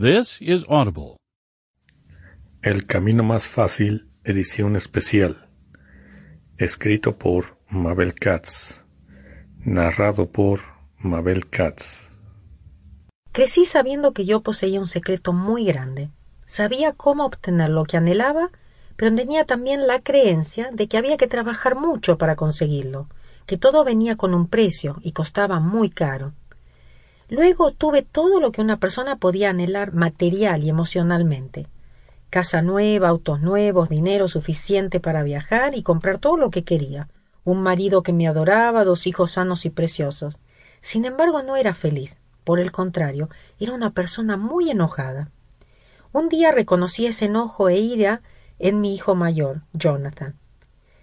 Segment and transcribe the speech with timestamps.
[0.00, 1.16] This is Audible.
[2.62, 5.48] El Camino Más Fácil, edición especial.
[6.56, 8.84] Escrito por Mabel Katz.
[9.58, 10.60] Narrado por
[10.98, 12.10] Mabel Katz.
[13.32, 16.10] Crecí sabiendo que yo poseía un secreto muy grande.
[16.46, 18.52] Sabía cómo obtener lo que anhelaba,
[18.94, 23.08] pero tenía también la creencia de que había que trabajar mucho para conseguirlo,
[23.46, 26.34] que todo venía con un precio y costaba muy caro.
[27.28, 31.66] Luego tuve todo lo que una persona podía anhelar material y emocionalmente.
[32.30, 37.08] Casa nueva, autos nuevos, dinero suficiente para viajar y comprar todo lo que quería.
[37.44, 40.38] Un marido que me adoraba, dos hijos sanos y preciosos.
[40.80, 42.20] Sin embargo, no era feliz.
[42.44, 43.28] Por el contrario,
[43.60, 45.30] era una persona muy enojada.
[46.12, 48.22] Un día reconocí ese enojo e ira
[48.58, 50.36] en mi hijo mayor, Jonathan.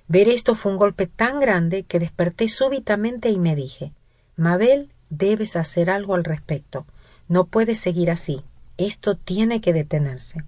[0.07, 3.93] Ver esto fue un golpe tan grande que desperté súbitamente y me dije
[4.35, 6.85] Mabel, Debes hacer algo al respecto.
[7.27, 8.43] No puedes seguir así.
[8.77, 10.43] Esto tiene que detenerse.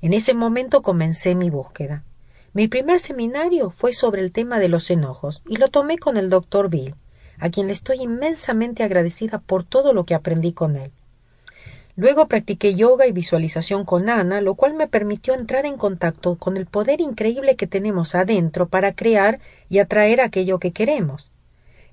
[0.00, 2.04] En ese momento comencé mi búsqueda.
[2.52, 6.30] Mi primer seminario fue sobre el tema de los enojos y lo tomé con el
[6.30, 6.94] doctor Bill,
[7.38, 10.92] a quien le estoy inmensamente agradecida por todo lo que aprendí con él.
[11.96, 16.56] Luego practiqué yoga y visualización con Ana, lo cual me permitió entrar en contacto con
[16.56, 19.38] el poder increíble que tenemos adentro para crear
[19.68, 21.30] y atraer aquello que queremos.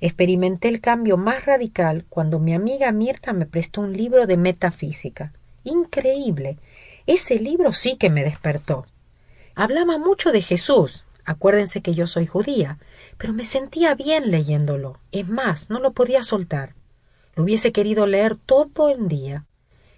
[0.02, 5.32] Experimenté el cambio más radical cuando mi amiga Mirta me prestó un libro de metafísica.
[5.64, 6.58] Increíble.
[7.06, 8.88] Ese libro sí que me despertó.
[9.54, 11.06] Hablaba mucho de Jesús.
[11.24, 12.80] Acuérdense que yo soy judía,
[13.20, 14.98] pero me sentía bien leyéndolo.
[15.12, 16.74] Es más, no lo podía soltar.
[17.36, 19.46] Lo hubiese querido leer todo el día.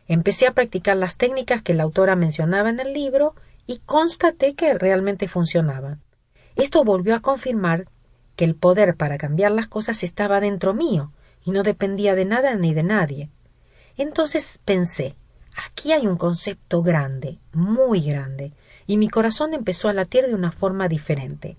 [0.08, 3.36] Empecé a practicar las técnicas que la autora mencionaba en el libro
[3.68, 6.02] y constaté que realmente funcionaban.
[6.58, 7.88] Esto volvió a confirmar
[8.36, 11.12] que el poder para cambiar las cosas estaba dentro mío
[11.46, 13.30] y no dependía de nada ni de nadie.
[13.98, 15.16] Entonces pensé,
[15.56, 18.54] aquí hay un concepto grande, muy grande,
[18.88, 21.58] y mi corazón empezó a latir de una forma diferente.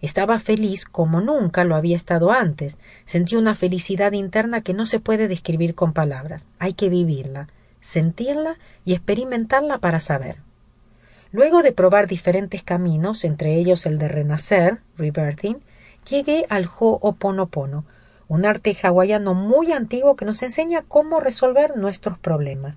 [0.00, 2.78] Estaba feliz como nunca lo había estado antes.
[3.04, 6.48] Sentí una felicidad interna que no se puede describir con palabras.
[6.58, 7.48] Hay que vivirla,
[7.80, 10.36] sentirla y experimentarla para saber.
[11.32, 15.58] Luego de probar diferentes caminos, entre ellos el de renacer, rebirthing,
[16.08, 17.84] llegué al Ho'oponopono,
[18.28, 22.76] un arte hawaiano muy antiguo que nos enseña cómo resolver nuestros problemas.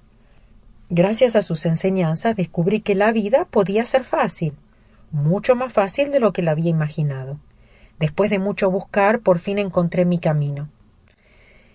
[0.89, 4.53] Gracias a sus enseñanzas descubrí que la vida podía ser fácil,
[5.11, 7.37] mucho más fácil de lo que la había imaginado.
[7.99, 10.69] Después de mucho buscar, por fin encontré mi camino.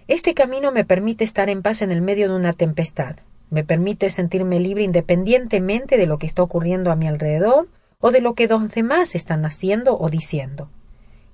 [0.08, 3.16] Este camino me permite estar en paz en el medio de una tempestad,
[3.50, 7.68] me permite sentirme libre independientemente de lo que está ocurriendo a mi alrededor
[8.00, 10.68] o de lo que los demás están haciendo o diciendo.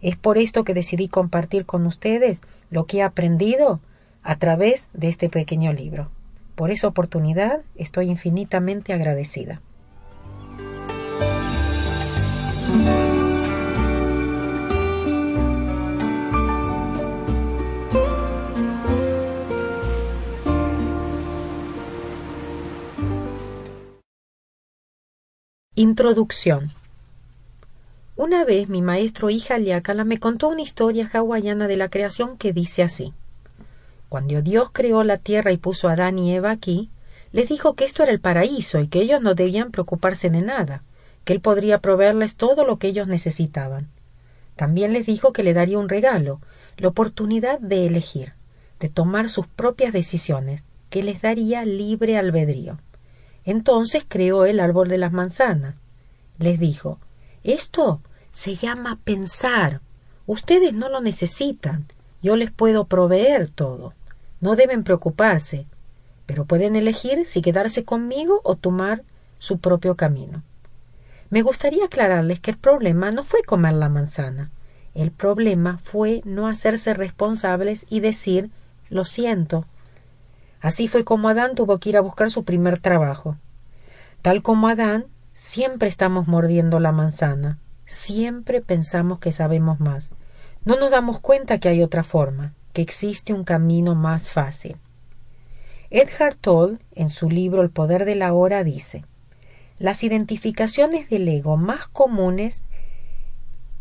[0.05, 3.81] Es por esto que decidí compartir con ustedes lo que he aprendido
[4.23, 6.11] a través de este pequeño libro.
[6.57, 9.63] Por esa oportunidad estoy infinitamente agradecida.
[25.75, 26.73] Introducción
[28.17, 32.53] una vez mi maestro hija Liakala me contó una historia hawaiana de la creación que
[32.53, 33.13] dice así.
[34.09, 36.91] Cuando Dios creó la tierra y puso a Adán y Eva aquí,
[37.33, 40.85] les dijo que esto era el paraíso y que ellos no debían preocuparse de nada,
[41.25, 43.89] que él podría proveerles todo lo que ellos necesitaban.
[44.55, 46.41] También les dijo que le daría un regalo,
[46.77, 48.35] la oportunidad de elegir,
[48.79, 52.79] de tomar sus propias decisiones, que les daría libre albedrío.
[53.45, 55.77] Entonces creó el árbol de las manzanas.
[56.39, 57.01] Les dijo
[57.45, 58.01] esto
[58.33, 59.81] se llama pensar.
[60.27, 61.87] Ustedes no lo necesitan.
[62.23, 63.95] Yo les puedo proveer todo.
[64.41, 65.67] No deben preocuparse,
[66.27, 69.05] pero pueden elegir si quedarse conmigo o tomar
[69.39, 70.43] su propio camino.
[71.31, 74.51] Me gustaría aclararles que el problema no fue comer la manzana.
[74.95, 78.51] El problema fue no hacerse responsables y decir
[78.89, 79.67] lo siento.
[80.61, 83.37] Así fue como Adán tuvo que ir a buscar su primer trabajo.
[84.23, 85.07] Tal como Adán,
[85.37, 90.11] Siempre estamos mordiendo la manzana, siempre pensamos que sabemos más.
[90.65, 94.77] No nos damos cuenta que hay otra forma, que existe un camino más fácil.
[95.91, 99.05] Edgar Toll, en su libro El poder de la hora, dice
[99.79, 102.63] Las identificaciones del ego más comunes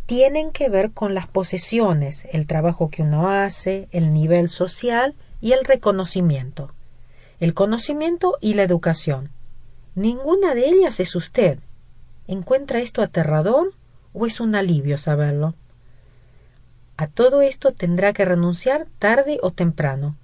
[0.07, 5.51] tienen que ver con las posesiones, el trabajo que uno hace, el nivel social y
[5.51, 6.73] el reconocimiento.
[7.39, 9.29] El conocimiento y la educación.
[9.95, 11.59] Ninguna de ellas es usted.
[12.25, 13.73] ¿Encuentra esto aterrador
[14.11, 15.53] o es un alivio saberlo?
[16.97, 20.15] A todo esto tendrá que renunciar tarde o temprano.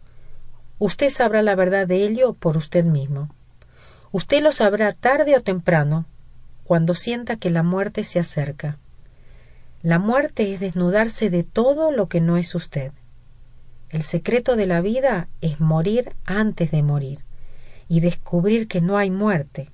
[0.79, 3.29] Usted sabrá la verdad de ello por usted mismo.
[4.11, 6.05] Usted lo sabrá tarde o temprano,
[6.63, 8.79] cuando sienta que la muerte se acerca.
[9.83, 12.91] La muerte es desnudarse de todo lo que no es usted.
[13.89, 17.28] El secreto de la vida es morir antes de morir
[17.89, 19.69] y descubrir que no hay muerte.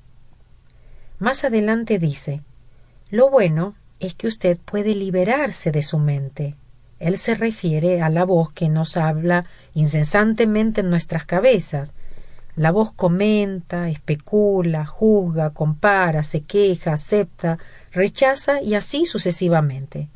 [1.19, 2.41] Más adelante dice,
[3.11, 6.55] lo bueno es que usted puede liberarse de su mente.
[6.99, 11.93] Él se refiere a la voz que nos habla incesantemente en nuestras cabezas.
[12.55, 17.59] La voz comenta, especula, juzga, compara, se queja, acepta,
[17.91, 20.09] rechaza y así sucesivamente.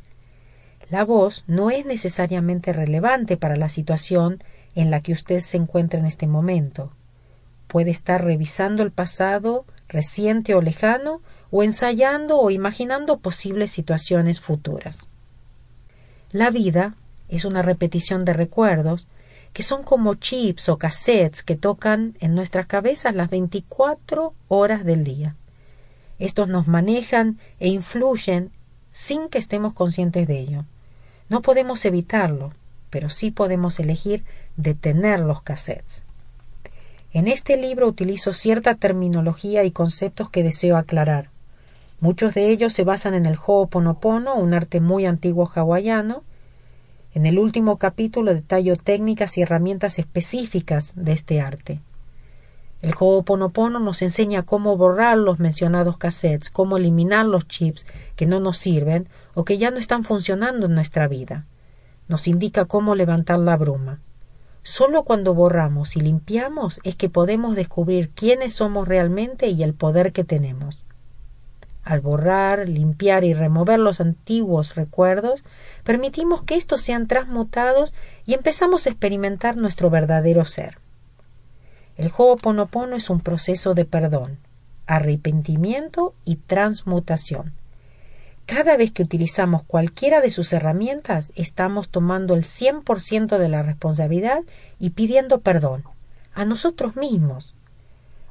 [0.88, 4.42] La voz no es necesariamente relevante para la situación
[4.74, 6.92] en la que usted se encuentra en este momento.
[7.70, 11.20] Puede estar revisando el pasado, reciente o lejano,
[11.52, 14.98] o ensayando o imaginando posibles situaciones futuras.
[16.32, 16.96] La vida
[17.28, 19.06] es una repetición de recuerdos
[19.52, 25.04] que son como chips o cassettes que tocan en nuestras cabezas las 24 horas del
[25.04, 25.36] día.
[26.18, 28.50] Estos nos manejan e influyen
[28.90, 30.64] sin que estemos conscientes de ello.
[31.28, 32.52] No podemos evitarlo,
[32.90, 34.24] pero sí podemos elegir
[34.56, 36.02] detener los cassettes.
[37.12, 41.30] En este libro utilizo cierta terminología y conceptos que deseo aclarar.
[41.98, 46.22] Muchos de ellos se basan en el Ho'oponopono, un arte muy antiguo hawaiano.
[47.12, 51.80] En el último capítulo detallo técnicas y herramientas específicas de este arte.
[52.80, 58.38] El Ho'oponopono nos enseña cómo borrar los mencionados cassettes, cómo eliminar los chips que no
[58.38, 61.44] nos sirven o que ya no están funcionando en nuestra vida.
[62.06, 63.98] Nos indica cómo levantar la bruma.
[64.62, 70.12] Solo cuando borramos y limpiamos es que podemos descubrir quiénes somos realmente y el poder
[70.12, 70.84] que tenemos.
[71.82, 75.42] Al borrar, limpiar y remover los antiguos recuerdos,
[75.82, 77.94] permitimos que estos sean transmutados
[78.26, 80.78] y empezamos a experimentar nuestro verdadero ser.
[81.96, 84.38] El Ho'oponopono es un proceso de perdón,
[84.86, 87.54] arrepentimiento y transmutación.
[88.50, 94.40] Cada vez que utilizamos cualquiera de sus herramientas, estamos tomando el 100% de la responsabilidad
[94.80, 95.84] y pidiendo perdón
[96.34, 97.54] a nosotros mismos.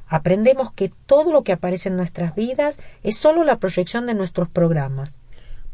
[0.10, 4.50] Aprendemos que todo lo que aparece en nuestras vidas es solo la proyección de nuestros
[4.50, 5.13] programas.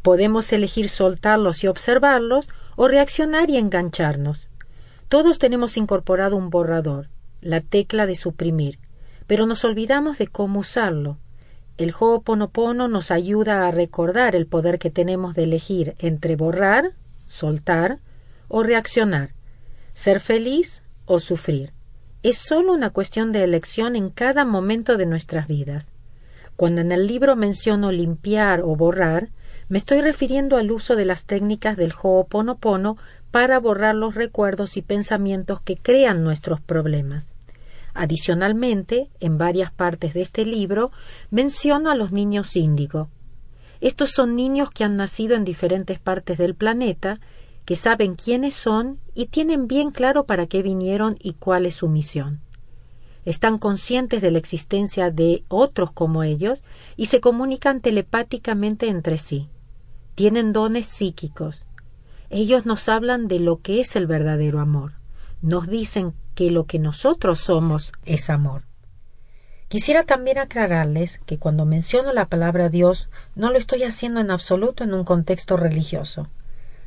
[0.02, 4.46] Podemos elegir soltarlos y observarlos o reaccionar y engancharnos.
[5.08, 7.08] Todos tenemos incorporado un borrador,
[7.40, 8.78] la tecla de suprimir,
[9.26, 11.18] pero nos olvidamos de cómo usarlo.
[11.78, 16.92] El Ho'oponopono nos ayuda a recordar el poder que tenemos de elegir entre borrar,
[17.26, 17.98] soltar
[18.48, 19.34] o reaccionar,
[19.92, 21.74] ser feliz o sufrir.
[22.22, 25.88] Es solo una cuestión de elección en cada momento de nuestras vidas.
[26.56, 29.28] Cuando en el libro menciono limpiar o borrar,
[29.68, 32.96] me estoy refiriendo al uso de las técnicas del Ho'oponopono
[33.30, 37.35] para borrar los recuerdos y pensamientos que crean nuestros problemas.
[37.98, 40.92] Adicionalmente, en varias partes de este libro,
[41.30, 43.08] menciono a los niños índigo.
[43.80, 47.20] Estos son niños que han nacido en diferentes partes del planeta,
[47.64, 51.88] que saben quiénes son y tienen bien claro para qué vinieron y cuál es su
[51.88, 52.42] misión.
[53.24, 56.62] Están conscientes de la existencia de otros como ellos
[56.96, 59.48] y se comunican telepáticamente entre sí.
[60.14, 61.64] Tienen dones psíquicos.
[62.28, 64.92] Ellos nos hablan de lo que es el verdadero amor.
[65.40, 68.62] Nos dicen que lo que nosotros somos es amor.
[69.68, 74.84] Quisiera también aclararles que cuando menciono la palabra Dios no lo estoy haciendo en absoluto
[74.84, 76.28] en un contexto religioso.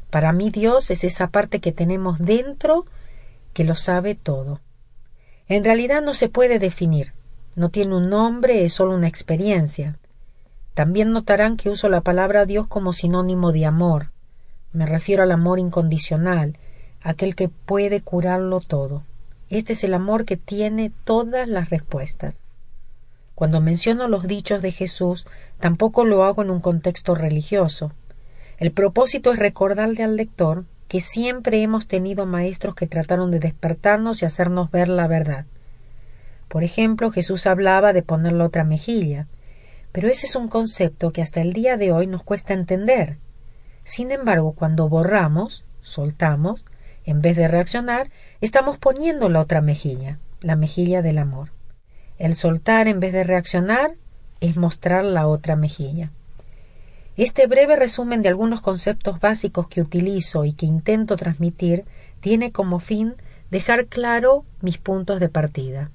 [0.09, 2.85] Para mí Dios es esa parte que tenemos dentro
[3.53, 4.61] que lo sabe todo.
[5.49, 7.13] En realidad no se puede definir,
[7.55, 9.97] no tiene un nombre, es solo una experiencia.
[10.75, 14.11] También notarán que uso la palabra Dios como sinónimo de amor.
[14.71, 16.57] Me refiero al amor incondicional,
[17.01, 19.03] aquel que puede curarlo todo.
[19.49, 22.39] Este es el amor que tiene todas las respuestas.
[23.35, 25.25] Cuando menciono los dichos de Jesús,
[25.59, 27.93] tampoco lo hago en un contexto religioso.
[28.57, 34.21] El propósito es recordarle al lector que siempre hemos tenido maestros que trataron de despertarnos
[34.21, 35.45] y hacernos ver la verdad.
[36.49, 39.27] Por ejemplo, Jesús hablaba de poner la otra mejilla,
[39.91, 43.17] pero ese es un concepto que hasta el día de hoy nos cuesta entender.
[43.83, 46.65] Sin embargo, cuando borramos, soltamos,
[47.09, 51.49] en vez de reaccionar, estamos poniendo la otra mejilla, la mejilla del amor.
[52.19, 53.95] El soltar en vez de reaccionar
[54.41, 56.11] es mostrar la otra mejilla.
[57.17, 61.83] Este breve resumen de algunos conceptos básicos que utilizo y que intento transmitir
[62.19, 63.15] tiene como fin
[63.49, 65.89] dejar claro mis puntos de partida.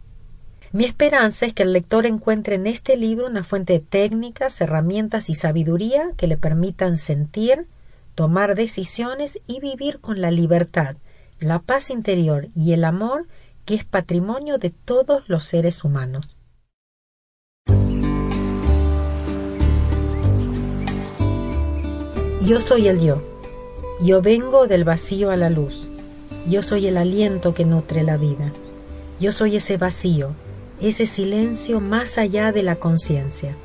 [0.72, 5.30] Mi esperanza es que el lector encuentre en este libro una fuente de técnicas, herramientas
[5.30, 7.68] y sabiduría que le permitan sentir,
[8.16, 10.96] tomar decisiones y vivir con la libertad
[11.40, 13.26] la paz interior y el amor
[13.64, 16.36] que es patrimonio de todos los seres humanos.
[22.46, 23.22] Yo soy el yo.
[24.02, 25.88] Yo vengo del vacío a la luz.
[26.48, 28.52] Yo soy el aliento que nutre la vida.
[29.18, 30.32] Yo soy ese vacío,
[30.80, 33.56] ese silencio más allá de la conciencia.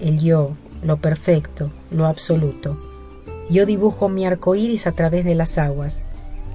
[0.00, 0.52] El yo,
[0.84, 2.76] lo perfecto, lo absoluto.
[3.50, 6.02] Yo dibujo mi arco iris a través de las aguas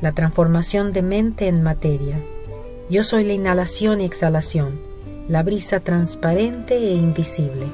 [0.01, 2.19] la transformación de mente en materia.
[2.89, 4.79] Yo soy la inhalación y exhalación,
[5.27, 7.67] la brisa transparente e invisible,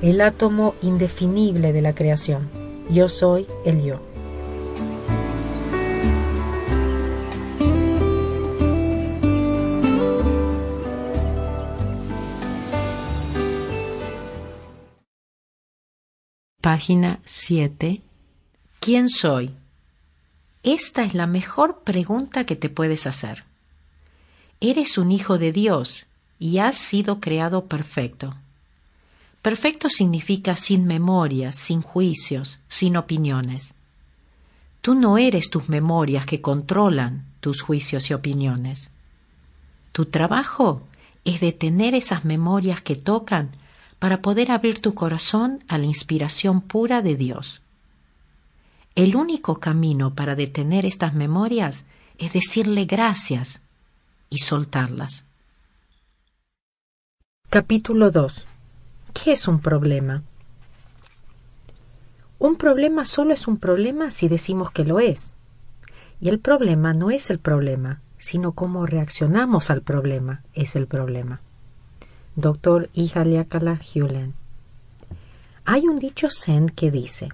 [0.00, 2.48] el átomo indefinible de la creación.
[2.90, 4.00] Yo soy el yo.
[16.60, 18.02] Página 7.
[18.78, 19.61] ¿Quién soy?
[20.62, 23.44] Esta es la mejor pregunta que te puedes hacer.
[24.60, 26.06] Eres un hijo de Dios
[26.38, 28.36] y has sido creado perfecto.
[29.42, 33.74] Perfecto significa sin memorias, sin juicios, sin opiniones.
[34.82, 38.90] Tú no eres tus memorias que controlan tus juicios y opiniones.
[39.90, 40.82] Tu trabajo
[41.24, 43.56] es detener esas memorias que tocan
[43.98, 47.61] para poder abrir tu corazón a la inspiración pura de Dios.
[48.94, 51.86] El único camino para detener estas memorias
[52.18, 53.62] es decirle gracias
[54.28, 55.24] y soltarlas.
[57.48, 58.44] Capítulo 2.
[59.14, 60.22] ¿Qué es un problema?
[62.38, 65.32] Un problema solo es un problema si decimos que lo es.
[66.20, 71.40] Y el problema no es el problema, sino cómo reaccionamos al problema es el problema.
[72.36, 72.90] Dr.
[72.92, 74.34] Ihaliakala Hulen.
[75.64, 77.30] Hay un dicho zen que dice,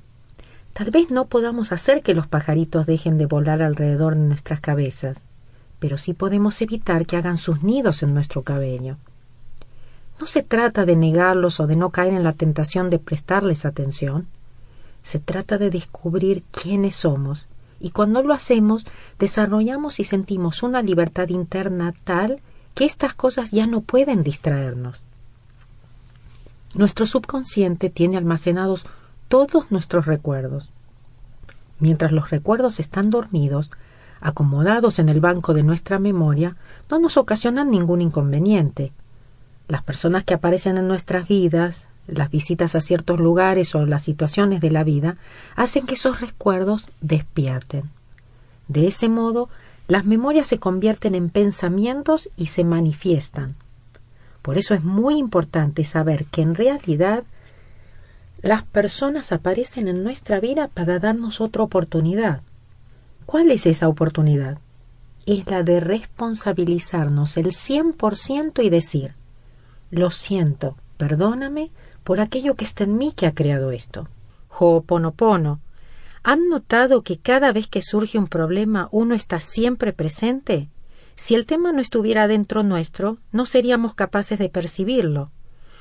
[0.73, 5.19] tal vez no podamos hacer que los pajaritos dejen de volar alrededor de nuestras cabezas,
[5.79, 8.97] pero sí podemos evitar que hagan sus nidos en nuestro cabello.
[10.21, 14.27] No se trata de negarlos o de no caer en la tentación de prestarles atención.
[15.03, 17.47] Se trata de descubrir quiénes somos
[17.81, 18.87] y cuando lo hacemos
[19.19, 22.41] desarrollamos y sentimos una libertad interna tal
[22.75, 25.01] que estas cosas ya no pueden distraernos.
[26.75, 28.87] Nuestro subconsciente tiene almacenados
[29.29, 30.71] todos nuestros recuerdos.
[31.79, 33.71] Mientras los recuerdos están dormidos,
[34.21, 36.57] acomodados en el banco de nuestra memoria,
[36.91, 38.93] no nos ocasionan ningún inconveniente.
[39.69, 44.61] Las personas que aparecen en nuestras vidas, las visitas a ciertos lugares o las situaciones
[44.61, 45.19] de la vida,
[45.55, 47.85] hacen que esos recuerdos despierten.
[48.67, 49.49] De ese modo,
[49.89, 53.55] las memorias se convierten en pensamientos y se manifiestan.
[54.43, 57.25] Por eso es muy importante saber que en realidad
[58.41, 62.43] las personas aparecen en nuestra vida para darnos otra oportunidad.
[63.27, 64.59] ¿Cuál es esa oportunidad?
[65.27, 69.15] Es la de responsabilizarnos el cien por ciento y decir,
[69.91, 71.71] lo siento, perdóname
[72.05, 74.09] por aquello que está en mí que ha creado esto.
[74.51, 75.61] Ho'oponopono
[76.23, 80.69] ¿Han notado que cada vez que surge un problema uno está siempre presente?
[81.17, 85.31] Si el tema no estuviera dentro nuestro, no seríamos capaces de percibirlo.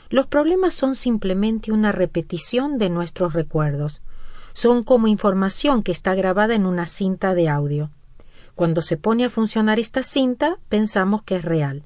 [0.10, 4.02] Los problemas son simplemente una repetición de nuestros recuerdos.
[4.54, 7.92] Son como información que está grabada en una cinta de audio.
[8.56, 11.84] Cuando se pone a funcionar esta cinta, pensamos que es real.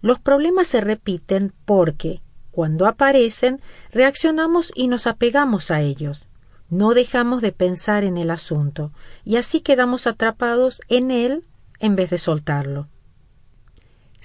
[0.00, 3.60] Los problemas se repiten porque, cuando aparecen,
[3.92, 6.26] reaccionamos y nos apegamos a ellos
[6.68, 8.92] no dejamos de pensar en el asunto
[9.24, 11.44] y así quedamos atrapados en él
[11.78, 12.88] en vez de soltarlo.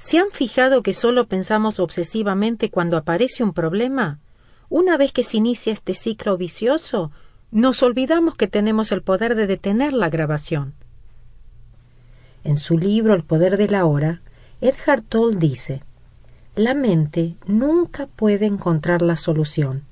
[0.02, 4.18] ¿Se han fijado que solo pensamos obsesivamente cuando aparece un problema?
[4.68, 7.12] Una vez que se inicia este ciclo vicioso,
[7.52, 10.74] nos olvidamos que tenemos el poder de detener la grabación.
[12.44, 14.24] En su libro El poder de la hora,
[14.60, 15.84] Edgar Toll dice
[16.56, 19.84] La mente nunca puede encontrar la solución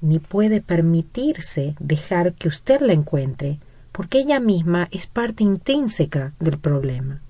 [0.00, 3.58] ni puede permitirse dejar que usted la encuentre,
[3.92, 7.20] porque ella misma es parte intrínseca del problema.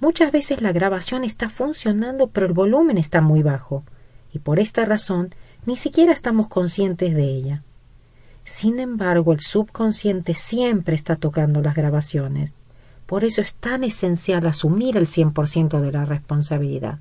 [0.00, 3.84] Muchas veces la grabación está funcionando, pero el volumen está muy bajo,
[4.32, 5.34] y por esta razón
[5.66, 7.62] ni siquiera estamos conscientes de ella.
[8.44, 12.52] Sin embargo, el subconsciente siempre está tocando las grabaciones.
[13.04, 17.00] Por eso es tan esencial asumir el cien por ciento de la responsabilidad.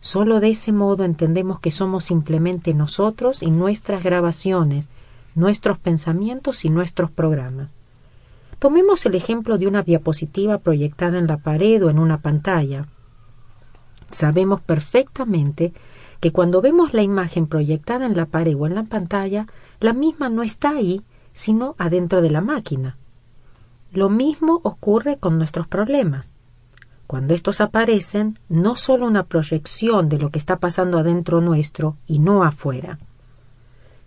[0.00, 4.86] Solo de ese modo entendemos que somos simplemente nosotros y nuestras grabaciones,
[5.34, 7.68] nuestros pensamientos y nuestros programas.
[8.64, 12.86] Tomemos el ejemplo de una diapositiva proyectada en la pared o en una pantalla.
[14.10, 15.74] Sabemos perfectamente
[16.18, 19.46] que cuando vemos la imagen proyectada en la pared o en la pantalla,
[19.80, 21.02] la misma no está ahí,
[21.34, 22.96] sino adentro de la máquina.
[23.92, 26.32] Lo mismo ocurre con nuestros problemas.
[27.06, 32.18] Cuando estos aparecen, no solo una proyección de lo que está pasando adentro nuestro y
[32.18, 32.98] no afuera.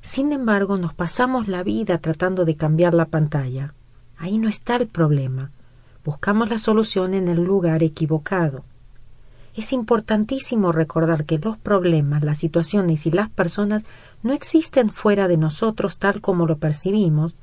[0.02, 3.76] Sin embargo, nos pasamos la vida tratando de cambiar la pantalla.
[4.18, 5.52] Ahí no está el problema.
[6.04, 8.64] Buscamos la solución en el lugar equivocado.
[9.56, 13.84] Es importantísimo recordar que los problemas, las situaciones y las personas
[14.24, 17.36] no existen fuera de nosotros tal como lo percibimos,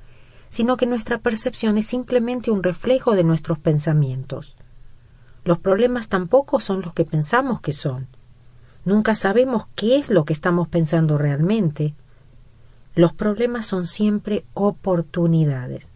[0.49, 4.54] sino que nuestra percepción es simplemente un reflejo de nuestros pensamientos.
[5.45, 8.07] Los problemas tampoco son los que pensamos que son.
[8.85, 11.95] Nunca sabemos qué es lo que estamos pensando realmente,
[12.95, 15.90] los problemas son siempre oportunidades.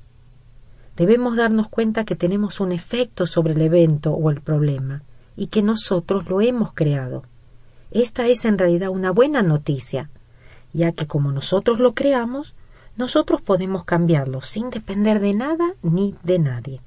[0.98, 5.02] Debemos darnos cuenta que tenemos un efecto sobre el evento o el problema
[5.34, 7.22] y que nosotros lo hemos creado.
[7.90, 10.10] Esta es en realidad una buena noticia,
[10.74, 12.54] ya que como nosotros lo creamos,
[12.96, 16.80] nosotros podemos cambiarlo sin depender de nada ni de nadie.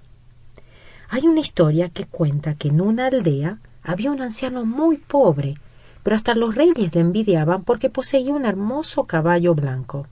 [1.09, 5.55] Hay una historia que cuenta que en una aldea había un anciano muy pobre
[6.03, 10.07] pero hasta los reyes le envidiaban porque poseía un hermoso caballo blanco.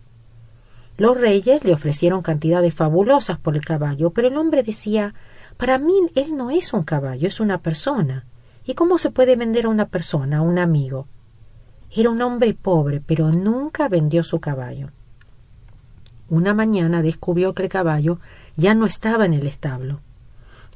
[1.00, 5.16] Los reyes le ofrecieron cantidades fabulosas por el caballo, pero el hombre decía
[5.56, 8.26] Para mí él no es un caballo, es una persona.
[8.66, 11.08] ¿Y cómo se puede vender a una persona, a un amigo?
[11.96, 14.90] Era un hombre pobre, pero nunca vendió su caballo.
[16.28, 18.20] Una mañana descubrió que el caballo
[18.58, 20.02] ya no estaba en el establo.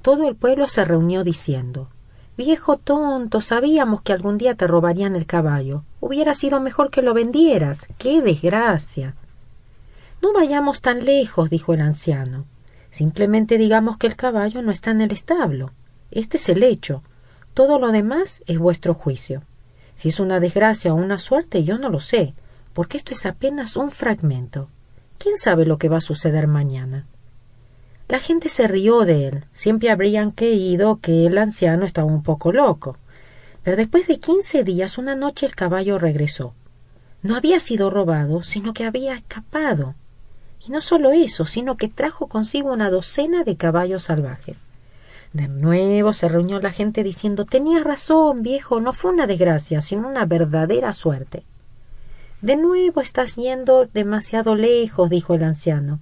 [0.02, 1.90] Todo el pueblo se reunió diciendo
[2.38, 5.84] Viejo tonto, sabíamos que algún día te robarían el caballo.
[6.00, 7.90] Hubiera sido mejor que lo vendieras.
[7.98, 9.16] ¡Qué desgracia!
[10.24, 12.46] No vayamos tan lejos, dijo el anciano.
[12.92, 15.74] Simplemente digamos que el caballo no está en el establo.
[16.12, 17.04] Este es el hecho.
[17.54, 19.44] Todo lo demás es vuestro juicio.
[19.96, 22.36] Si es una desgracia o una suerte, yo no lo sé,
[22.72, 24.70] porque esto es apenas un fragmento.
[25.18, 27.06] ¿Quién sabe lo que va a suceder mañana?
[28.08, 29.46] La gente se rió de él.
[29.52, 32.96] Siempre habrían creído que el anciano estaba un poco loco.
[33.62, 36.54] Pero después de quince días, una noche el caballo regresó.
[37.22, 39.96] No había sido robado, sino que había escapado.
[40.66, 44.58] Y no solo eso, sino que trajo consigo una docena de caballos salvajes.
[45.34, 50.08] De nuevo se reunió la gente diciendo Tenías razón, viejo, no fue una desgracia, sino
[50.08, 51.44] una verdadera suerte.
[52.42, 56.00] De nuevo estás yendo demasiado lejos, dijo el anciano.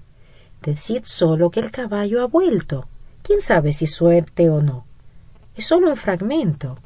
[0.62, 2.88] Decid solo que el caballo ha vuelto.
[3.24, 4.86] ¿Quién sabe si suerte o no?
[5.56, 6.78] Es solo un fragmento.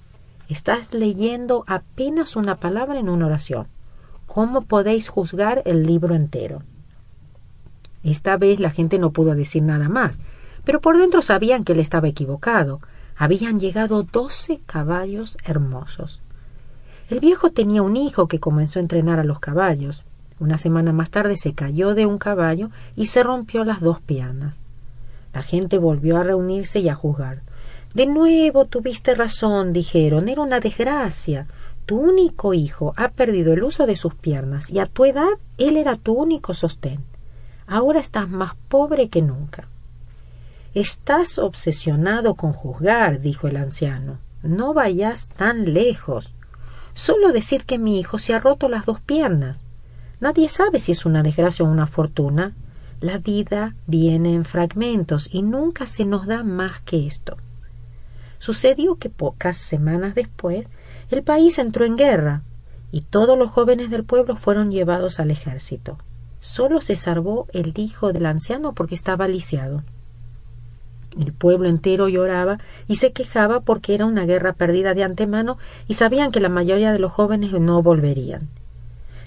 [0.48, 3.68] Estás leyendo apenas una palabra en una oración.
[4.28, 6.62] ¿Cómo podéis juzgar el libro entero?
[8.06, 10.20] Esta vez la gente no pudo decir nada más,
[10.64, 12.80] pero por dentro sabían que él estaba equivocado.
[13.18, 16.22] Habían llegado doce caballos hermosos.
[17.10, 20.04] El viejo tenía un hijo que comenzó a entrenar a los caballos.
[20.40, 24.60] Una semana más tarde se cayó de un caballo y se rompió las dos piernas.
[25.34, 27.42] La gente volvió a reunirse y a juzgar.
[27.96, 31.48] De nuevo tuviste razón, dijeron, era una desgracia.
[31.88, 35.78] Tu único hijo ha perdido el uso de sus piernas y a tu edad él
[35.78, 37.15] era tu único sostén.
[37.68, 39.68] Ahora estás más pobre que nunca.
[40.74, 44.20] Estás obsesionado con juzgar, dijo el anciano.
[44.44, 46.34] No vayas tan lejos.
[46.94, 49.62] Solo decir que mi hijo se ha roto las dos piernas.
[50.20, 52.54] Nadie sabe si es una desgracia o una fortuna.
[53.02, 57.38] La vida viene en fragmentos y nunca se nos da más que esto.
[58.38, 60.68] Sucedió que pocas semanas después
[61.10, 62.44] el país entró en guerra
[62.92, 65.98] y todos los jóvenes del pueblo fueron llevados al ejército.
[66.46, 69.82] Solo se salvó el hijo del anciano porque estaba lisiado.
[71.20, 75.96] El pueblo entero lloraba y se quejaba porque era una guerra perdida de antemano y
[75.96, 78.48] sabían que la mayoría de los jóvenes no volverían.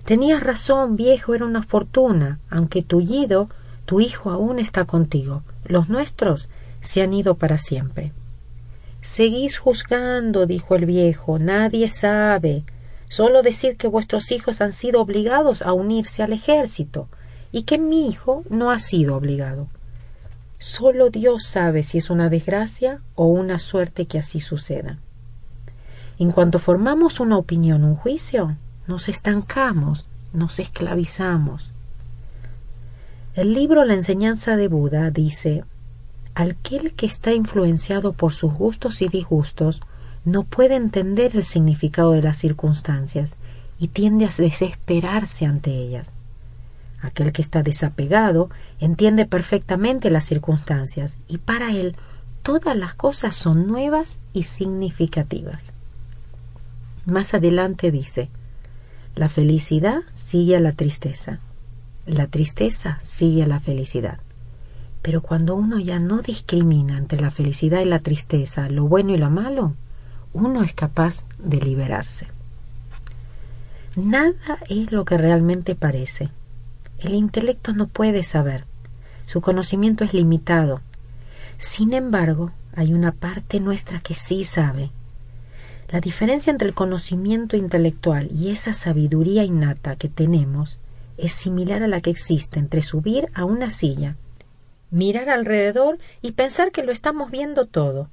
[0.04, 3.48] Tenías razón, viejo, era una fortuna, aunque tullido,
[3.85, 5.42] tu hijo aún está contigo.
[5.64, 8.12] Los nuestros se han ido para siempre.
[9.00, 12.62] Seguís juzgando, dijo el viejo, nadie sabe.
[13.08, 17.08] Solo decir que vuestros hijos han sido obligados a unirse al ejército
[17.52, 19.68] y que mi hijo no ha sido obligado.
[20.58, 24.98] Solo Dios sabe si es una desgracia o una suerte que así suceda.
[26.18, 31.70] En cuanto formamos una opinión, un juicio, nos estancamos, nos esclavizamos.
[33.34, 35.62] El libro La enseñanza de Buda dice,
[36.34, 39.80] aquel que está influenciado por sus gustos y disgustos
[40.30, 43.36] no puede entender el significado de las circunstancias
[43.78, 46.12] y tiende a desesperarse ante ellas.
[47.00, 51.96] Aquel que está desapegado entiende perfectamente las circunstancias y para él
[52.42, 55.72] todas las cosas son nuevas y significativas.
[57.06, 58.28] Más adelante dice,
[59.14, 61.40] la felicidad sigue a la tristeza.
[62.06, 64.18] La tristeza sigue a la felicidad.
[65.02, 69.16] Pero cuando uno ya no discrimina entre la felicidad y la tristeza, lo bueno y
[69.16, 69.74] lo malo,
[70.32, 72.28] uno es capaz de liberarse.
[73.96, 76.28] Nada es lo que realmente parece.
[76.98, 78.64] El intelecto no puede saber.
[79.26, 80.80] Su conocimiento es limitado.
[81.56, 84.90] Sin embargo, hay una parte nuestra que sí sabe.
[85.90, 90.78] La diferencia entre el conocimiento intelectual y esa sabiduría innata que tenemos
[91.16, 94.16] es similar a la que existe entre subir a una silla,
[94.90, 98.10] mirar alrededor y pensar que lo estamos viendo todo,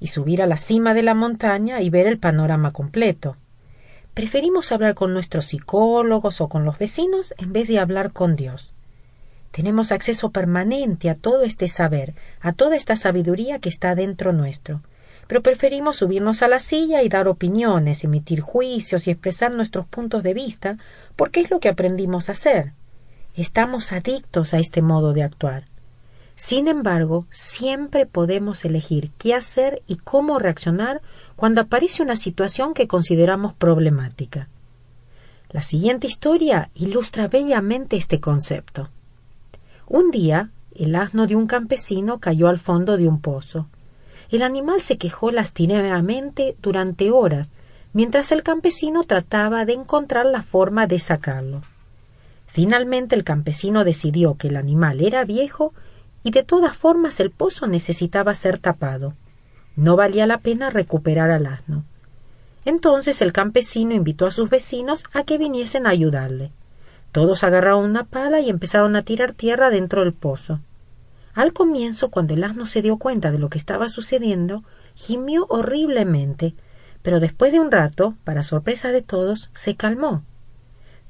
[0.00, 3.36] y subir a la cima de la montaña y ver el panorama completo.
[4.14, 8.72] Preferimos hablar con nuestros psicólogos o con los vecinos en vez de hablar con Dios.
[9.50, 14.82] Tenemos acceso permanente a todo este saber, a toda esta sabiduría que está dentro nuestro,
[15.26, 20.22] pero preferimos subirnos a la silla y dar opiniones, emitir juicios y expresar nuestros puntos
[20.22, 20.78] de vista,
[21.16, 22.72] porque es lo que aprendimos a hacer.
[23.34, 25.64] Estamos adictos a este modo de actuar.
[26.38, 31.02] Sin embargo, siempre podemos elegir qué hacer y cómo reaccionar
[31.34, 34.48] cuando aparece una situación que consideramos problemática.
[35.50, 38.88] La siguiente historia ilustra bellamente este concepto.
[39.88, 43.66] Un día, el asno de un campesino cayó al fondo de un pozo.
[44.30, 47.50] El animal se quejó lastimosamente durante horas,
[47.92, 51.62] mientras el campesino trataba de encontrar la forma de sacarlo.
[52.46, 55.74] Finalmente el campesino decidió que el animal era viejo
[56.22, 59.14] y de todas formas el pozo necesitaba ser tapado.
[59.76, 61.84] No valía la pena recuperar al asno.
[62.64, 66.52] Entonces el campesino invitó a sus vecinos a que viniesen a ayudarle.
[67.12, 70.60] Todos agarraron una pala y empezaron a tirar tierra dentro del pozo.
[71.34, 76.54] Al comienzo, cuando el asno se dio cuenta de lo que estaba sucediendo, gimió horriblemente,
[77.02, 80.24] pero después de un rato, para sorpresa de todos, se calmó.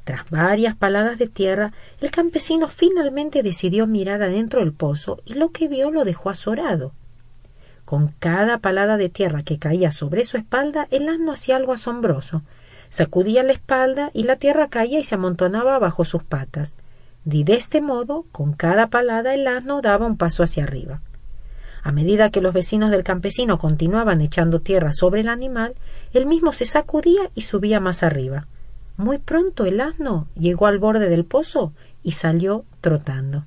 [0.09, 5.51] Tras varias paladas de tierra, el campesino finalmente decidió mirar adentro del pozo y lo
[5.51, 6.95] que vio lo dejó azorado.
[7.85, 12.41] Con cada palada de tierra que caía sobre su espalda, el asno hacía algo asombroso.
[12.89, 16.73] Sacudía la espalda y la tierra caía y se amontonaba bajo sus patas.
[17.27, 21.03] Y de este modo, con cada palada, el asno daba un paso hacia arriba.
[21.83, 25.75] A medida que los vecinos del campesino continuaban echando tierra sobre el animal,
[26.15, 28.47] él mismo se sacudía y subía más arriba.
[28.99, 33.45] Muy pronto el asno llegó al borde del pozo y salió trotando.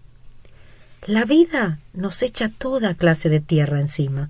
[1.06, 4.30] La vida nos echa toda clase de tierra encima.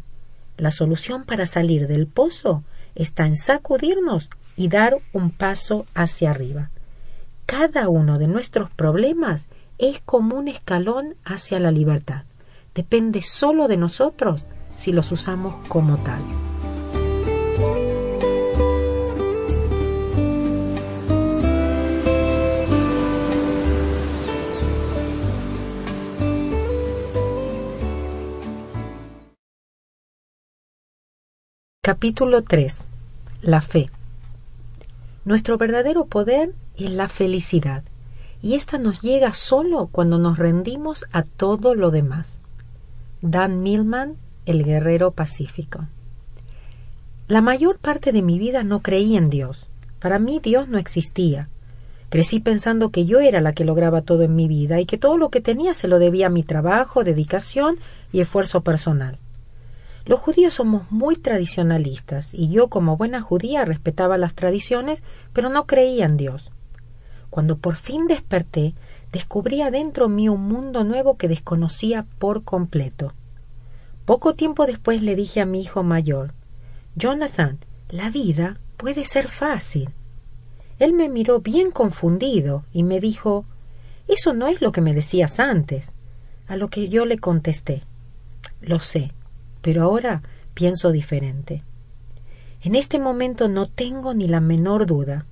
[0.58, 2.64] La solución para salir del pozo
[2.96, 6.72] está en sacudirnos y dar un paso hacia arriba.
[7.46, 9.46] Cada uno de nuestros problemas
[9.78, 12.24] es como un escalón hacia la libertad.
[12.74, 16.24] Depende solo de nosotros si los usamos como tal.
[31.84, 32.88] Capítulo 3.
[33.42, 33.90] La fe.
[35.26, 37.82] Nuestro verdadero poder es la felicidad,
[38.40, 42.40] y ésta nos llega solo cuando nos rendimos a todo lo demás.
[43.24, 45.88] Dan Millman, el guerrero pacífico.
[47.28, 49.68] La mayor parte de mi vida no creí en Dios.
[50.00, 51.50] Para mí Dios no existía.
[52.10, 55.18] Crecí pensando que yo era la que lograba todo en mi vida y que todo
[55.18, 57.80] lo que tenía se lo debía a mi trabajo, dedicación
[58.12, 59.18] y esfuerzo personal.
[60.06, 65.68] Los judíos somos muy tradicionalistas y yo como buena judía respetaba las tradiciones, pero no
[65.68, 66.52] creía en Dios.
[67.30, 68.74] Cuando por fin desperté,
[69.12, 73.14] descubrí adentro mío un mundo nuevo que desconocía por completo.
[74.06, 76.34] Poco tiempo después le dije a mi hijo mayor
[76.96, 77.60] Jonathan,
[77.90, 79.92] la vida puede ser fácil.
[80.80, 83.46] Él me miró bien confundido y me dijo
[84.08, 85.94] Eso no es lo que me decías antes.
[86.48, 87.84] A lo que yo le contesté
[88.60, 89.14] Lo sé,
[89.62, 90.22] pero ahora
[90.54, 91.64] pienso diferente.
[92.62, 95.26] En este momento no tengo ni la menor duda,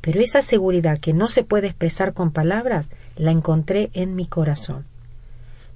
[0.00, 4.84] pero esa seguridad que no se puede expresar con palabras la encontré en mi corazón.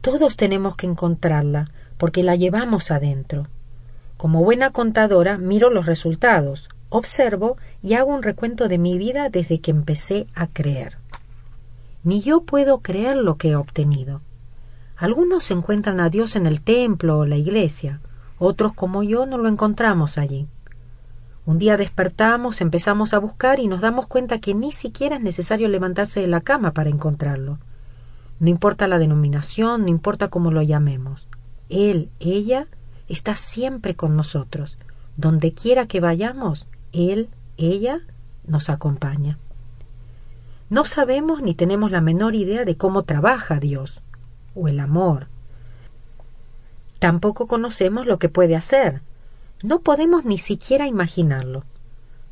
[0.02, 3.46] Todos tenemos que encontrarla porque la llevamos adentro.
[4.18, 9.60] Como buena contadora miro los resultados, observo y hago un recuento de mi vida desde
[9.60, 10.98] que empecé a creer.
[12.04, 14.20] Ni yo puedo creer lo que he obtenido.
[14.98, 18.00] Algunos encuentran a Dios en el templo o la iglesia,
[18.36, 20.48] otros como yo no lo encontramos allí.
[21.46, 25.68] Un día despertamos, empezamos a buscar y nos damos cuenta que ni siquiera es necesario
[25.68, 27.58] levantarse de la cama para encontrarlo.
[28.40, 31.28] No importa la denominación, no importa cómo lo llamemos.
[31.68, 32.66] Él, ella,
[33.06, 34.78] está siempre con nosotros.
[35.16, 38.00] Donde quiera que vayamos, Él, ella,
[38.48, 39.38] nos acompaña.
[40.70, 44.02] No sabemos ni tenemos la menor idea de cómo trabaja Dios,
[44.58, 45.28] o el amor.
[46.98, 49.02] Tampoco conocemos lo que puede hacer.
[49.62, 51.64] No podemos ni siquiera imaginarlo.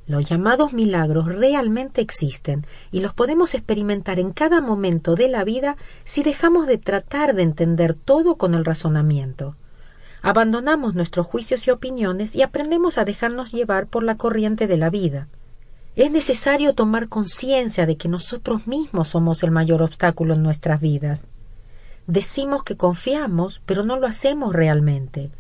[0.07, 5.77] Los llamados milagros realmente existen y los podemos experimentar en cada momento de la vida
[6.05, 9.57] si dejamos de tratar de entender todo con el razonamiento.
[10.23, 14.91] Abandonamos nuestros juicios y opiniones y aprendemos a dejarnos llevar por la corriente de la
[14.91, 15.29] vida.
[15.97, 21.27] Es necesario tomar conciencia de que nosotros mismos somos el mayor obstáculo en nuestras vidas.
[22.07, 25.31] Decimos que confiamos, pero no lo hacemos realmente.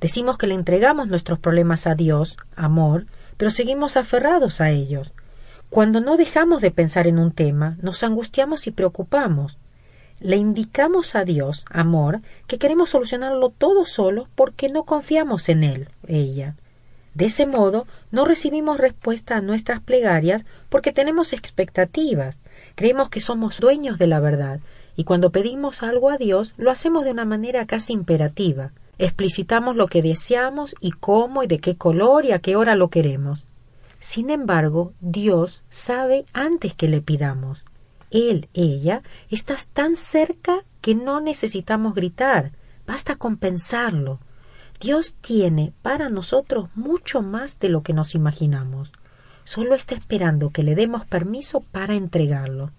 [0.00, 3.06] Decimos que le entregamos nuestros problemas a Dios, amor,
[3.36, 5.12] pero seguimos aferrados a ellos.
[5.70, 9.58] Cuando no dejamos de pensar en un tema, nos angustiamos y preocupamos.
[10.20, 15.88] Le indicamos a Dios, amor, que queremos solucionarlo todo solo porque no confiamos en Él,
[16.06, 16.54] ella.
[17.14, 22.36] De ese modo, no recibimos respuesta a nuestras plegarias porque tenemos expectativas.
[22.74, 24.60] Creemos que somos dueños de la verdad,
[24.96, 28.72] y cuando pedimos algo a Dios, lo hacemos de una manera casi imperativa.
[28.98, 32.90] Explicitamos lo que deseamos y cómo y de qué color y a qué hora lo
[32.90, 33.44] queremos.
[33.98, 37.64] Sin embargo, Dios sabe antes que le pidamos.
[38.10, 42.52] Él, ella, está tan cerca que no necesitamos gritar,
[42.86, 44.20] basta con pensarlo.
[44.80, 48.92] Dios tiene para nosotros mucho más de lo que nos imaginamos.
[49.44, 52.70] Solo está esperando que le demos permiso para entregarlo.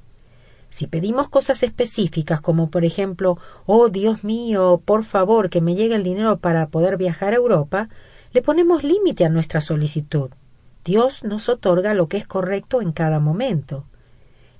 [0.70, 5.96] Si pedimos cosas específicas como por ejemplo, oh Dios mío, por favor que me llegue
[5.96, 7.90] el dinero para poder viajar a Europa,
[8.34, 10.32] le ponemos límite a nuestra solicitud.
[10.84, 13.86] Dios nos otorga lo que es correcto en cada momento.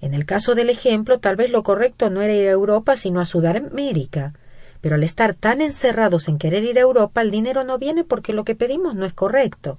[0.02, 3.20] En el caso del ejemplo, tal vez lo correcto no era ir a Europa sino
[3.20, 4.34] a Sudamérica.
[4.82, 8.34] Pero al estar tan encerrados en querer ir a Europa, el dinero no viene porque
[8.34, 9.78] lo que pedimos no es correcto.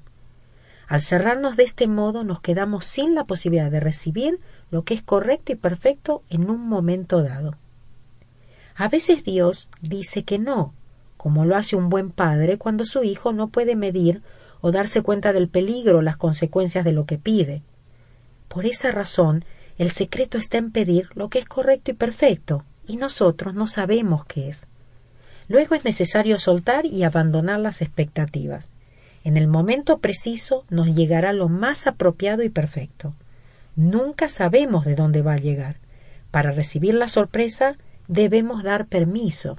[0.89, 5.03] Al cerrarnos de este modo nos quedamos sin la posibilidad de recibir lo que es
[5.03, 7.57] correcto y perfecto en un momento dado.
[8.75, 10.75] A veces Dios dice que no,
[11.17, 14.23] como lo hace un buen padre cuando su hijo no puede medir
[14.61, 17.63] o darse cuenta del peligro o las consecuencias de lo que pide.
[18.49, 19.45] Por esa razón,
[19.79, 24.25] el secreto está en pedir lo que es correcto y perfecto, y nosotros no sabemos
[24.25, 24.67] qué es.
[25.49, 28.73] Luego es necesario soltar y abandonar las expectativas.
[29.25, 33.15] En el momento preciso nos llegará lo más apropiado y perfecto.
[33.77, 35.77] Nunca sabemos de dónde va a llegar.
[36.31, 37.77] Para recibir la sorpresa
[38.09, 39.57] debemos dar permiso.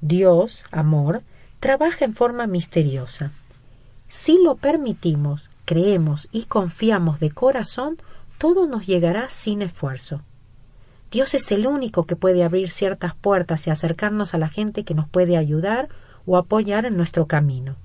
[0.00, 1.22] Dios, amor,
[1.58, 3.32] trabaja en forma misteriosa.
[4.08, 7.98] Si lo permitimos, creemos y confiamos de corazón,
[8.38, 10.22] todo nos llegará sin esfuerzo.
[11.10, 14.94] Dios es el único que puede abrir ciertas puertas y acercarnos a la gente que
[14.94, 15.88] nos puede ayudar
[16.26, 17.76] o apoyar en nuestro camino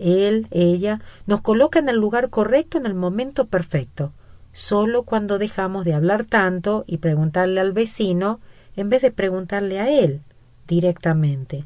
[0.00, 4.12] él, ella, nos coloca en el lugar correcto en el momento perfecto,
[4.52, 8.40] solo cuando dejamos de hablar tanto y preguntarle al vecino
[8.76, 10.20] en vez de preguntarle a él
[10.66, 11.64] directamente.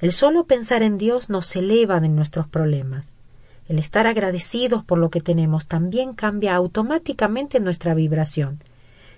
[0.00, 3.10] El solo pensar en Dios nos eleva de nuestros problemas.
[3.68, 8.60] El estar agradecidos por lo que tenemos también cambia automáticamente nuestra vibración.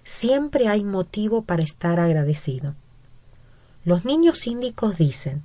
[0.02, 2.74] Siempre hay motivo para estar agradecido.
[3.84, 5.44] Los niños síndicos dicen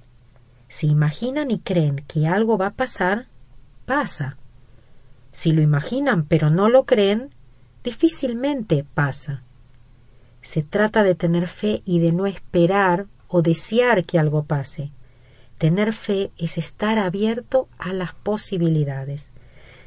[0.67, 3.27] si imaginan y creen que algo va a pasar,
[3.85, 4.37] pasa.
[5.35, 7.29] Si lo imaginan pero no lo creen,
[7.83, 9.43] difícilmente pasa.
[10.41, 14.91] Se trata de tener fe y de no esperar o desear que algo pase.
[15.57, 19.27] Tener fe es estar abierto a las posibilidades.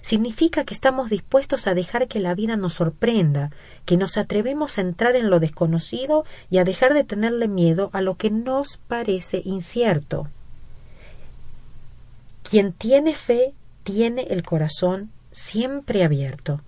[0.02, 3.50] Significa que estamos dispuestos a dejar que la vida nos sorprenda,
[3.86, 8.02] que nos atrevemos a entrar en lo desconocido y a dejar de tenerle miedo a
[8.02, 10.28] lo que nos parece incierto.
[12.42, 16.60] Quien tiene fe tiene el corazón siempre abierto.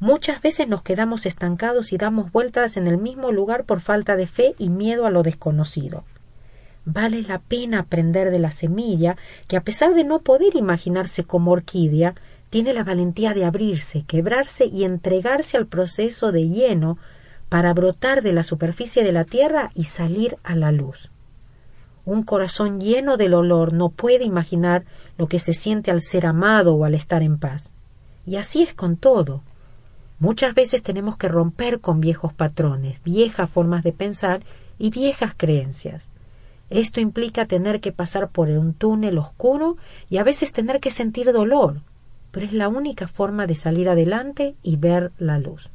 [0.00, 4.26] Muchas veces nos quedamos estancados y damos vueltas en el mismo lugar por falta de
[4.26, 6.04] fe y miedo a lo desconocido.
[6.84, 11.52] Vale la pena aprender de la semilla que a pesar de no poder imaginarse como
[11.52, 12.14] orquídea,
[12.50, 16.98] tiene la valentía de abrirse, quebrarse y entregarse al proceso de lleno
[17.48, 21.10] para brotar de la superficie de la tierra y salir a la luz.
[22.04, 24.84] Un corazón lleno del olor no puede imaginar
[25.16, 27.71] lo que se siente al ser amado o al estar en paz.
[28.26, 29.42] Y así es con todo.
[30.18, 34.42] Muchas veces tenemos que romper con viejos patrones, viejas formas de pensar
[34.78, 36.08] y viejas creencias.
[36.70, 39.76] Esto implica tener que pasar por un túnel oscuro
[40.08, 41.82] y a veces tener que sentir dolor,
[42.30, 45.70] pero es la única forma de salir adelante y ver la luz.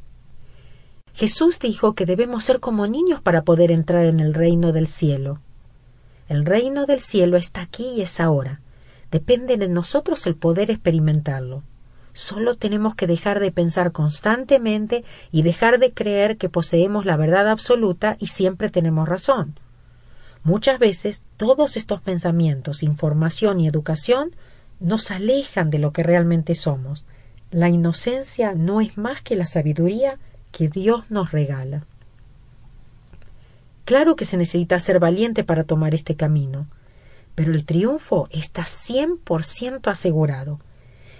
[1.13, 5.39] Jesús dijo que debemos ser como niños para poder entrar en el reino del cielo.
[6.29, 8.62] El reino del cielo está aquí y es ahora.
[9.12, 11.63] Depende de nosotros el poder experimentarlo.
[12.17, 17.47] Solo tenemos que dejar de pensar constantemente y dejar de creer que poseemos la verdad
[17.47, 19.60] absoluta y siempre tenemos razón.
[20.43, 24.32] Muchas veces todos estos pensamientos, información y educación
[24.80, 27.06] nos alejan de lo que realmente somos.
[27.51, 30.17] la inocencia no es más que la sabiduría
[30.51, 31.86] que Dios nos regala.
[33.86, 36.65] Claro que se necesita ser valiente para tomar este camino,
[37.36, 40.60] pero el triunfo está cien por ciento asegurado.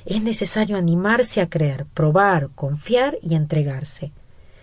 [0.08, 4.14] Es necesario animarse a creer, probar, confiar y entregarse.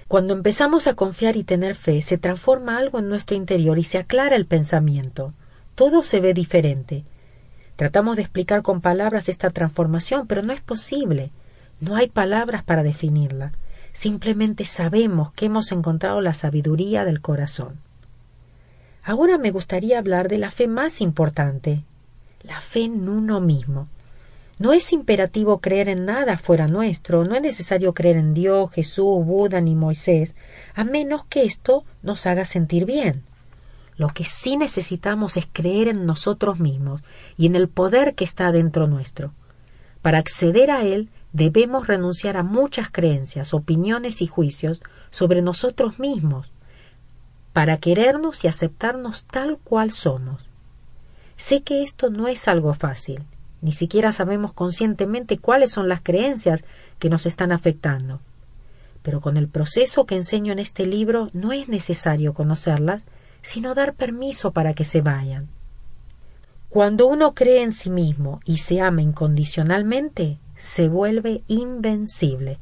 [0.08, 3.98] Cuando empezamos a confiar y tener fe, se transforma algo en nuestro interior y se
[3.98, 5.34] aclara el pensamiento.
[5.74, 7.04] Todo se ve diferente.
[7.76, 11.30] Tratamos de explicar con palabras esta transformación, pero no es posible.
[11.78, 13.52] No hay palabras para definirla.
[13.92, 17.80] Simplemente sabemos que hemos encontrado la sabiduría del corazón.
[19.02, 21.84] Ahora me gustaría hablar de la fe más importante,
[22.42, 23.88] la fe en uno mismo.
[24.58, 29.24] No es imperativo creer en nada fuera nuestro, no es necesario creer en Dios, Jesús,
[29.24, 30.36] Buda ni Moisés,
[30.74, 33.24] a menos que esto nos haga sentir bien.
[33.96, 37.02] Lo que sí necesitamos es creer en nosotros mismos
[37.36, 39.32] y en el poder que está dentro nuestro.
[40.02, 46.52] Para acceder a él debemos renunciar a muchas creencias, opiniones y juicios sobre nosotros mismos,
[47.52, 50.44] para querernos y aceptarnos tal cual somos.
[51.36, 53.24] Sé que esto no es algo fácil,
[53.64, 56.62] ni siquiera sabemos conscientemente cuáles son las creencias
[56.98, 58.20] que nos están afectando.
[59.00, 63.04] Pero con el proceso que enseño en este libro no es necesario conocerlas,
[63.40, 65.48] sino dar permiso para que se vayan.
[66.68, 72.58] Cuando uno cree en sí mismo y se ama incondicionalmente, se vuelve invencible.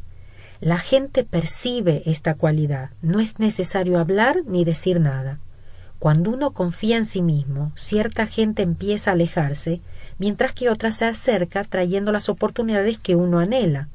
[0.61, 5.41] La gente percibe esta cualidad, no es necesario hablar ni decir nada.
[5.99, 9.81] Cuando uno confía en sí mismo, cierta gente empieza a alejarse
[10.23, 13.89] mientras que otra se acerca trayendo las oportunidades que uno anhela.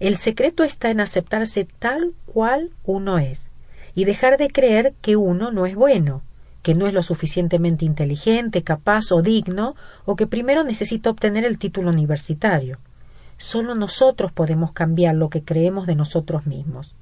[0.00, 3.50] El secreto está en aceptarse tal cual uno es
[3.94, 6.22] y dejar de creer que uno no es bueno,
[6.62, 9.76] que no es lo suficientemente inteligente, capaz o digno,
[10.06, 12.78] o que primero necesita obtener el título universitario.
[13.36, 16.94] Solo nosotros podemos cambiar lo que creemos de nosotros mismos.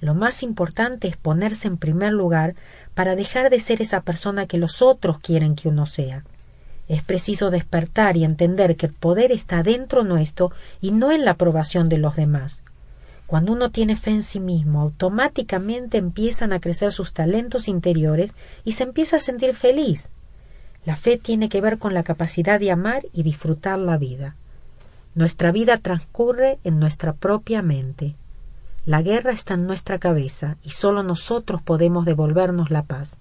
[0.00, 2.56] Lo más importante es ponerse en primer lugar
[2.94, 6.24] para dejar de ser esa persona que los otros quieren que uno sea.
[6.88, 11.32] Es preciso despertar y entender que el poder está dentro nuestro y no en la
[11.32, 12.62] aprobación de los demás.
[13.26, 18.32] Cuando uno tiene fe en sí mismo, automáticamente empiezan a crecer sus talentos interiores
[18.64, 20.10] y se empieza a sentir feliz.
[20.86, 24.36] La fe tiene que ver con la capacidad de amar y disfrutar la vida.
[25.14, 28.14] Nuestra vida transcurre en nuestra propia mente.
[28.86, 33.18] La guerra está en nuestra cabeza y solo nosotros podemos devolvernos la paz.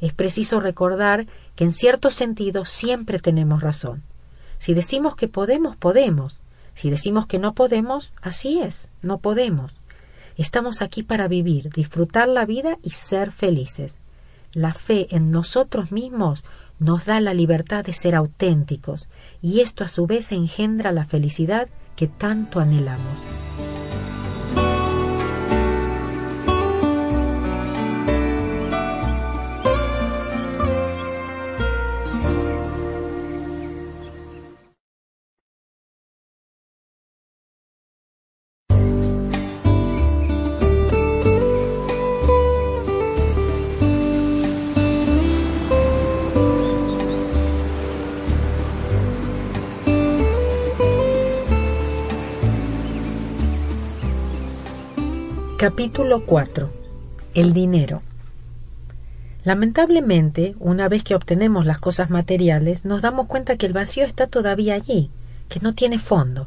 [0.00, 4.02] Es preciso recordar que en cierto sentido siempre tenemos razón.
[4.58, 6.38] Si decimos que podemos, podemos.
[6.74, 9.72] Si decimos que no podemos, así es, no podemos.
[10.36, 13.98] Estamos aquí para vivir, disfrutar la vida y ser felices.
[14.52, 16.44] La fe en nosotros mismos
[16.78, 19.08] nos da la libertad de ser auténticos
[19.40, 23.18] y esto a su vez engendra la felicidad que tanto anhelamos.
[55.68, 56.70] Capítulo 4.
[57.34, 58.02] El dinero.
[59.42, 64.28] Lamentablemente, una vez que obtenemos las cosas materiales, nos damos cuenta que el vacío está
[64.28, 65.10] todavía allí,
[65.48, 66.46] que no tiene fondo.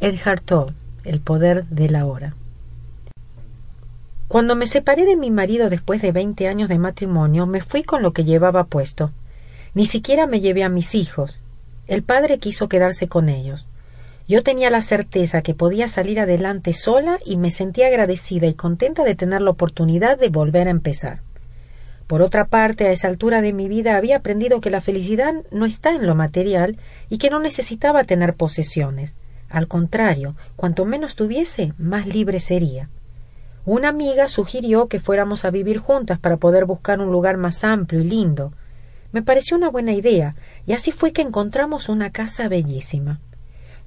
[0.00, 2.36] Edgar Toll, El poder de la hora.
[4.28, 8.02] Cuando me separé de mi marido después de veinte años de matrimonio, me fui con
[8.02, 9.10] lo que llevaba puesto.
[9.72, 11.40] Ni siquiera me llevé a mis hijos.
[11.86, 13.66] El padre quiso quedarse con ellos.
[14.28, 19.04] Yo tenía la certeza que podía salir adelante sola y me sentía agradecida y contenta
[19.04, 21.20] de tener la oportunidad de volver a empezar.
[22.08, 25.64] Por otra parte, a esa altura de mi vida había aprendido que la felicidad no
[25.64, 26.76] está en lo material
[27.08, 29.14] y que no necesitaba tener posesiones.
[29.48, 32.88] Al contrario, cuanto menos tuviese, más libre sería.
[33.64, 38.00] Una amiga sugirió que fuéramos a vivir juntas para poder buscar un lugar más amplio
[38.00, 38.52] y lindo.
[39.12, 40.34] Me pareció una buena idea,
[40.66, 43.20] y así fue que encontramos una casa bellísima.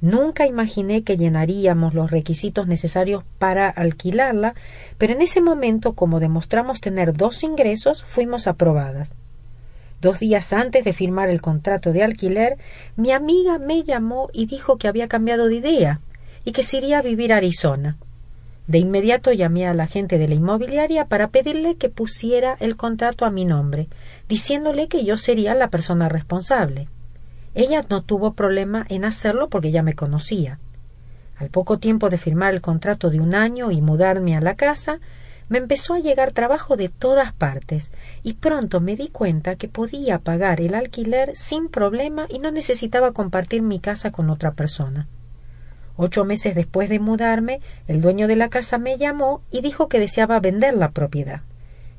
[0.02, 4.54] Nunca imaginé que llenaríamos los requisitos necesarios para alquilarla,
[4.98, 9.12] pero en ese momento, como demostramos tener dos ingresos, fuimos aprobadas.
[10.02, 12.58] Dos días antes de firmar el contrato de alquiler,
[12.96, 16.00] mi amiga me llamó y dijo que había cambiado de idea
[16.46, 17.98] y que se iría a vivir a Arizona.
[18.68, 23.26] De inmediato llamé a la gente de la inmobiliaria para pedirle que pusiera el contrato
[23.26, 23.90] a mi nombre,
[24.30, 26.88] diciéndole que yo sería la persona responsable.
[27.56, 30.60] Ella no tuvo problema en hacerlo porque ya me conocía.
[31.38, 35.00] Al poco tiempo de firmar el contrato de un año y mudarme a la casa,
[35.50, 37.90] me empezó a llegar trabajo de todas partes
[38.22, 43.14] y pronto me di cuenta que podía pagar el alquiler sin problema y no necesitaba
[43.14, 45.08] compartir mi casa con otra persona.
[45.96, 50.00] Ocho meses después de mudarme, el dueño de la casa me llamó y dijo que
[50.00, 51.42] deseaba vender la propiedad.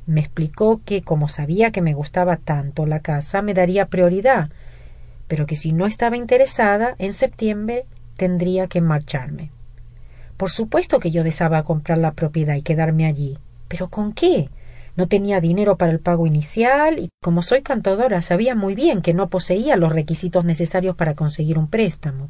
[0.06, 4.50] Me explicó que, como sabía que me gustaba tanto la casa, me daría prioridad,
[5.30, 9.52] pero que si no estaba interesada, en septiembre tendría que marcharme.
[10.36, 13.38] Por supuesto que yo deseaba comprar la propiedad y quedarme allí.
[13.68, 14.50] ¿Pero con qué?
[14.96, 19.14] No tenía dinero para el pago inicial y como soy cantadora sabía muy bien que
[19.14, 22.28] no poseía los requisitos necesarios para conseguir un préstamo.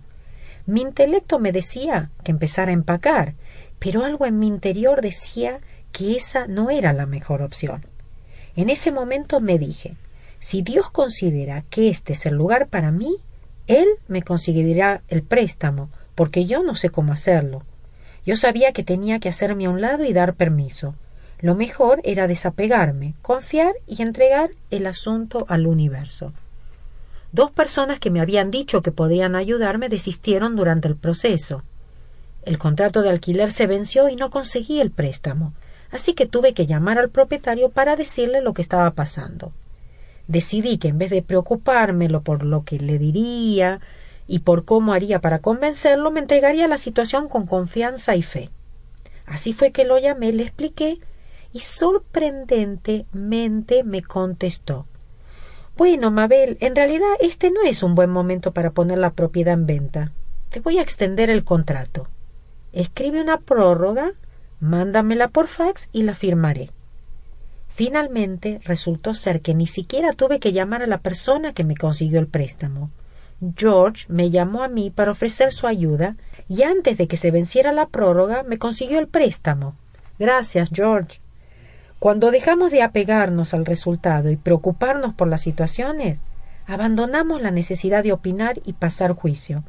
[0.66, 3.32] Mi intelecto me decía que empezara a empacar,
[3.78, 7.86] pero algo en mi interior decía que esa no era la mejor opción.
[8.56, 9.96] En ese momento me dije,
[10.40, 13.18] si Dios considera que este es el lugar para mí,
[13.66, 17.62] Él me conseguirá el préstamo, porque yo no sé cómo hacerlo.
[18.24, 20.94] Yo sabía que tenía que hacerme a un lado y dar permiso.
[21.40, 26.32] Lo mejor era desapegarme, confiar y entregar el asunto al universo.
[27.32, 31.62] Dos personas que me habían dicho que podrían ayudarme desistieron durante el proceso.
[32.44, 35.52] El contrato de alquiler se venció y no conseguí el préstamo,
[35.90, 39.52] así que tuve que llamar al propietario para decirle lo que estaba pasando.
[40.28, 43.80] Decidí que en vez de preocuparme por lo que le diría,
[44.26, 48.50] y por cómo haría para convencerlo, me entregaría la situación con confianza y fe.
[49.26, 51.00] Así fue que lo llamé, le expliqué
[51.52, 54.86] y sorprendentemente me contestó
[55.76, 59.66] Bueno, Mabel, en realidad este no es un buen momento para poner la propiedad en
[59.66, 60.12] venta.
[60.50, 62.06] Te voy a extender el contrato.
[62.72, 64.12] Escribe una prórroga,
[64.60, 66.70] mándamela por fax y la firmaré.
[67.80, 72.20] Finalmente resultó ser que ni siquiera tuve que llamar a la persona que me consiguió
[72.20, 72.90] el préstamo.
[73.56, 76.16] George me llamó a mí para ofrecer su ayuda
[76.46, 79.76] y antes de que se venciera la prórroga me consiguió el préstamo.
[80.18, 81.22] Gracias, George.
[81.98, 86.20] Cuando dejamos de apegarnos al resultado y preocuparnos por las situaciones,
[86.66, 89.64] abandonamos la necesidad de opinar y pasar juicio.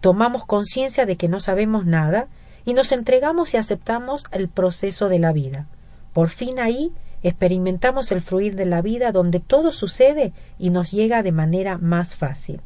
[0.00, 2.26] Tomamos conciencia de que no sabemos nada
[2.64, 5.68] y nos entregamos y aceptamos el proceso de la vida.
[6.12, 6.90] Por fin ahí
[7.24, 12.14] experimentamos el fluir de la vida donde todo sucede y nos llega de manera más
[12.14, 12.60] fácil.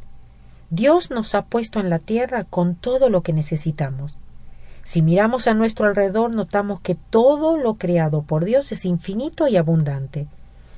[0.68, 4.18] Dios nos ha puesto en la tierra con todo lo que necesitamos.
[4.82, 9.56] Si miramos a nuestro alrededor, notamos que todo lo creado por Dios es infinito y
[9.56, 10.26] abundante.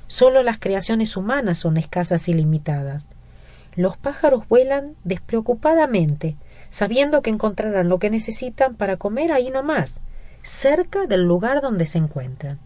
[0.07, 3.05] Solo las creaciones humanas son escasas y limitadas.
[3.75, 6.35] Los pájaros vuelan despreocupadamente,
[6.69, 10.01] sabiendo que encontrarán lo que necesitan para comer ahí nomás,
[10.43, 12.59] cerca del lugar donde se encuentran.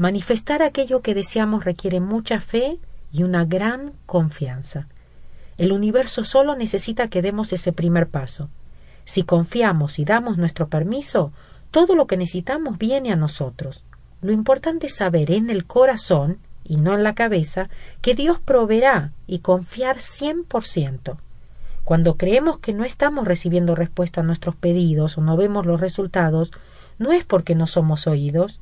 [0.00, 2.78] Manifestar aquello que deseamos requiere mucha fe
[3.12, 4.86] y una gran confianza.
[5.58, 8.48] El universo solo necesita que demos ese primer paso.
[9.04, 11.32] Si confiamos y damos nuestro permiso,
[11.70, 13.84] todo lo que necesitamos viene a nosotros.
[14.22, 17.68] Lo importante es saber en el corazón y no en la cabeza
[18.00, 21.18] que Dios proveerá y confiar cien por ciento.
[21.84, 26.52] Cuando creemos que no estamos recibiendo respuesta a nuestros pedidos o no vemos los resultados,
[26.96, 28.60] no es porque no somos oídos,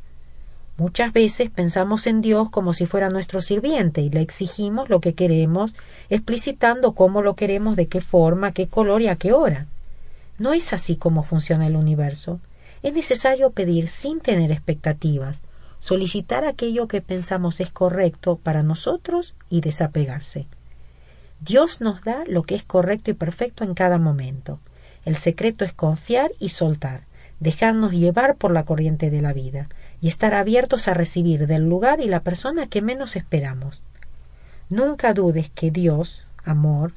[0.78, 5.12] Muchas veces pensamos en Dios como si fuera nuestro sirviente y le exigimos lo que
[5.12, 5.74] queremos,
[6.08, 9.66] explicitando cómo lo queremos, de qué forma, qué color y a qué hora.
[10.38, 12.38] No es así como funciona el universo.
[12.84, 15.42] Es necesario pedir sin tener expectativas,
[15.80, 20.46] solicitar aquello que pensamos es correcto para nosotros y desapegarse.
[21.40, 24.60] Dios nos da lo que es correcto y perfecto en cada momento.
[25.04, 27.02] El secreto es confiar y soltar,
[27.40, 29.68] dejarnos llevar por la corriente de la vida,
[30.00, 33.82] y estar abiertos a recibir del lugar y la persona que menos esperamos.
[34.70, 36.92] Nunca dudes que Dios, amor,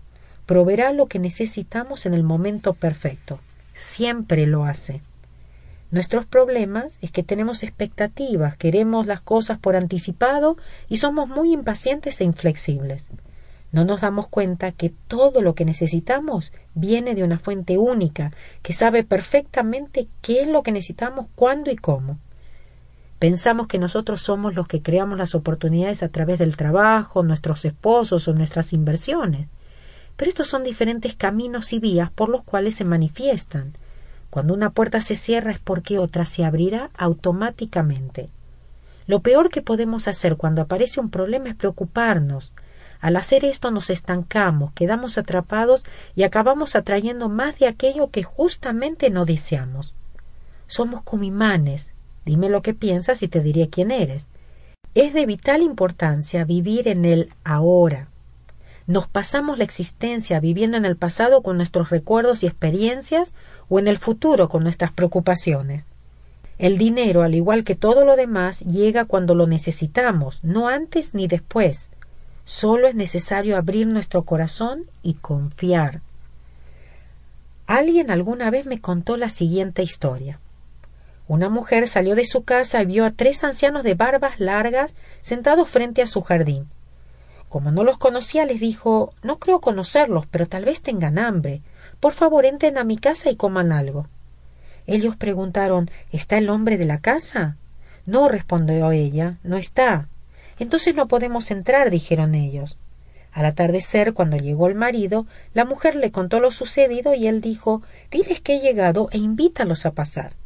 [0.45, 3.39] proveerá lo que necesitamos en el momento perfecto.
[3.73, 5.01] Siempre lo hace.
[5.91, 12.21] Nuestros problemas es que tenemos expectativas, queremos las cosas por anticipado y somos muy impacientes
[12.21, 13.07] e inflexibles.
[13.71, 18.31] No nos damos cuenta que todo lo que necesitamos viene de una fuente única
[18.61, 22.19] que sabe perfectamente qué es lo que necesitamos, cuándo y cómo.
[23.21, 28.27] Pensamos que nosotros somos los que creamos las oportunidades a través del trabajo, nuestros esposos
[28.27, 29.47] o nuestras inversiones.
[30.15, 33.73] Pero estos son diferentes caminos y vías por los cuales se manifiestan.
[34.31, 38.29] Cuando una puerta se cierra es porque otra se abrirá automáticamente.
[39.05, 42.51] Lo peor que podemos hacer cuando aparece un problema es preocuparnos.
[43.01, 49.11] Al hacer esto nos estancamos, quedamos atrapados y acabamos atrayendo más de aquello que justamente
[49.11, 49.93] no deseamos.
[50.65, 51.93] Somos como imanes,
[52.25, 54.27] Dime lo que piensas y te diré quién eres.
[54.93, 58.07] Es de vital importancia vivir en el ahora.
[58.87, 63.33] Nos pasamos la existencia viviendo en el pasado con nuestros recuerdos y experiencias
[63.69, 65.85] o en el futuro con nuestras preocupaciones.
[66.57, 71.27] El dinero, al igual que todo lo demás, llega cuando lo necesitamos, no antes ni
[71.27, 71.89] después.
[72.43, 76.01] Solo es necesario abrir nuestro corazón y confiar.
[77.65, 80.39] Alguien alguna vez me contó la siguiente historia.
[81.31, 85.69] Una mujer salió de su casa y vio a tres ancianos de barbas largas sentados
[85.69, 86.67] frente a su jardín.
[87.47, 91.61] Como no los conocía, les dijo No creo conocerlos, pero tal vez tengan hambre.
[92.01, 94.09] Por favor, entren a mi casa y coman algo.
[94.87, 97.55] Ellos preguntaron ¿Está el hombre de la casa?
[98.05, 100.09] No, respondió ella, no está.
[100.59, 102.77] Entonces no podemos entrar, dijeron ellos.
[103.31, 107.83] Al atardecer, cuando llegó el marido, la mujer le contó lo sucedido y él dijo
[108.11, 110.40] Diles que he llegado e invítalos a pasar.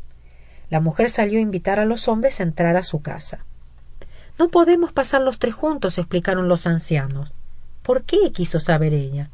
[0.69, 3.45] La mujer salió a invitar a los hombres a entrar a su casa.
[4.37, 7.31] No podemos pasar los tres juntos, explicaron los ancianos.
[7.83, 8.31] ¿Por qué?
[8.31, 9.29] quiso saber ella.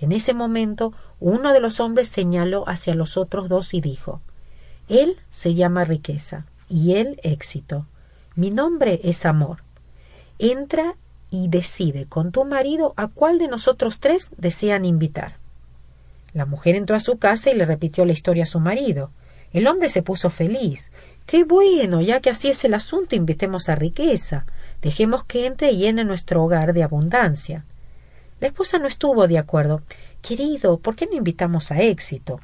[0.00, 4.20] En ese momento uno de los hombres señaló hacia los otros dos y dijo
[4.88, 7.86] Él se llama riqueza y él éxito.
[8.36, 9.62] Mi nombre es amor.
[10.38, 10.94] Entra
[11.30, 15.36] y decide con tu marido a cuál de nosotros tres desean invitar.
[16.32, 19.10] La mujer entró a su casa y le repitió la historia a su marido.
[19.52, 20.90] El hombre se puso feliz.
[21.26, 24.46] Qué bueno, ya que así es el asunto, invitemos a riqueza.
[24.82, 27.64] Dejemos que entre y llene nuestro hogar de abundancia.
[28.40, 29.82] La esposa no estuvo de acuerdo.
[30.22, 32.40] Querido, ¿por qué no invitamos a éxito?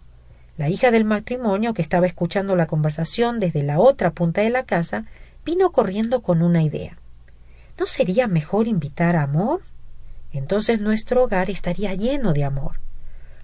[0.57, 4.65] La hija del matrimonio, que estaba escuchando la conversación desde la otra punta de la
[4.65, 5.05] casa,
[5.45, 6.97] vino corriendo con una idea.
[7.79, 9.63] ¿No sería mejor invitar a amor?
[10.33, 12.81] Entonces nuestro hogar estaría lleno de amor.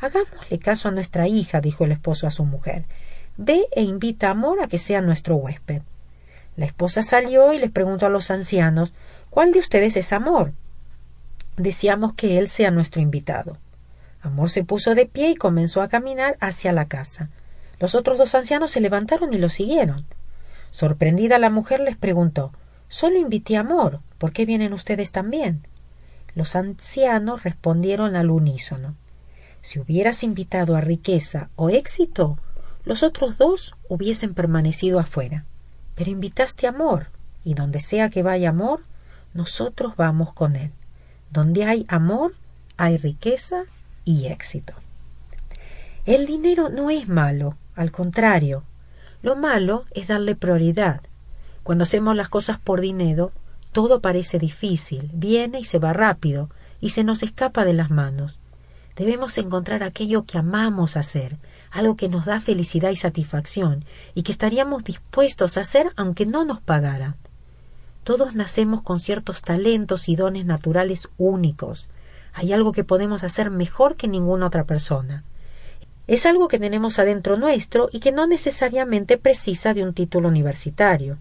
[0.00, 2.84] Hagámosle caso a nuestra hija, dijo el esposo a su mujer.
[3.42, 5.80] Ve e invita a Amor a que sea nuestro huésped.
[6.56, 8.92] La esposa salió y les preguntó a los ancianos
[9.30, 10.52] ¿Cuál de ustedes es Amor?
[11.56, 13.56] Deseamos que él sea nuestro invitado.
[14.20, 17.30] Amor se puso de pie y comenzó a caminar hacia la casa.
[17.78, 20.04] Los otros dos ancianos se levantaron y lo siguieron.
[20.70, 22.52] Sorprendida la mujer les preguntó
[22.88, 24.00] Solo invité a Amor.
[24.18, 25.66] ¿Por qué vienen ustedes también?
[26.34, 28.96] Los ancianos respondieron al unísono.
[29.62, 32.38] Si hubieras invitado a riqueza o éxito,
[32.84, 35.44] los otros dos hubiesen permanecido afuera.
[35.94, 37.08] Pero invitaste amor,
[37.44, 38.80] y donde sea que vaya amor,
[39.34, 40.72] nosotros vamos con él.
[41.30, 42.34] Donde hay amor,
[42.76, 43.64] hay riqueza
[44.04, 44.74] y éxito.
[46.06, 48.64] El dinero no es malo, al contrario.
[49.22, 51.02] Lo malo es darle prioridad.
[51.62, 53.32] Cuando hacemos las cosas por dinero,
[53.72, 56.48] todo parece difícil, viene y se va rápido,
[56.80, 58.39] y se nos escapa de las manos.
[58.96, 61.38] Debemos encontrar aquello que amamos hacer,
[61.70, 63.84] algo que nos da felicidad y satisfacción,
[64.14, 67.16] y que estaríamos dispuestos a hacer aunque no nos pagaran.
[68.04, 71.88] Todos nacemos con ciertos talentos y dones naturales únicos.
[72.32, 75.24] Hay algo que podemos hacer mejor que ninguna otra persona.
[76.06, 81.18] Es algo que tenemos adentro nuestro y que no necesariamente precisa de un título universitario.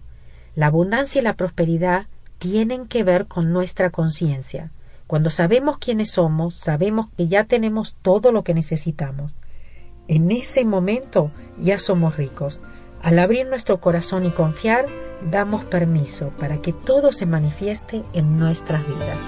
[0.56, 2.06] La abundancia y la prosperidad
[2.38, 4.72] tienen que ver con nuestra conciencia.
[5.10, 9.34] Cuando sabemos quiénes somos, sabemos que ya tenemos todo lo que necesitamos.
[10.06, 12.60] En ese momento ya somos ricos.
[13.02, 14.86] Al abrir nuestro corazón y confiar,
[15.28, 19.18] damos permiso para que todo se manifieste en nuestras vidas.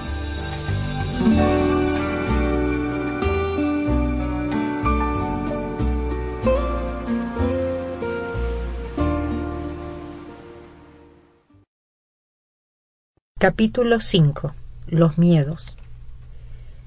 [13.40, 14.61] Capítulo 5.
[14.86, 15.76] Los miedos.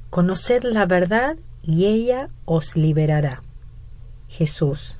[0.09, 3.41] Conoced la verdad y ella os liberará.
[4.27, 4.97] Jesús.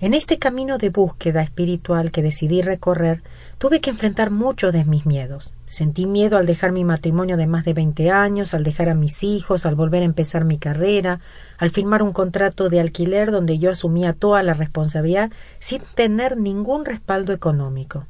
[0.00, 3.22] En este camino de búsqueda espiritual que decidí recorrer,
[3.58, 5.52] tuve que enfrentar muchos de mis miedos.
[5.66, 9.22] Sentí miedo al dejar mi matrimonio de más de veinte años, al dejar a mis
[9.22, 11.20] hijos, al volver a empezar mi carrera,
[11.58, 16.86] al firmar un contrato de alquiler donde yo asumía toda la responsabilidad sin tener ningún
[16.86, 18.06] respaldo económico.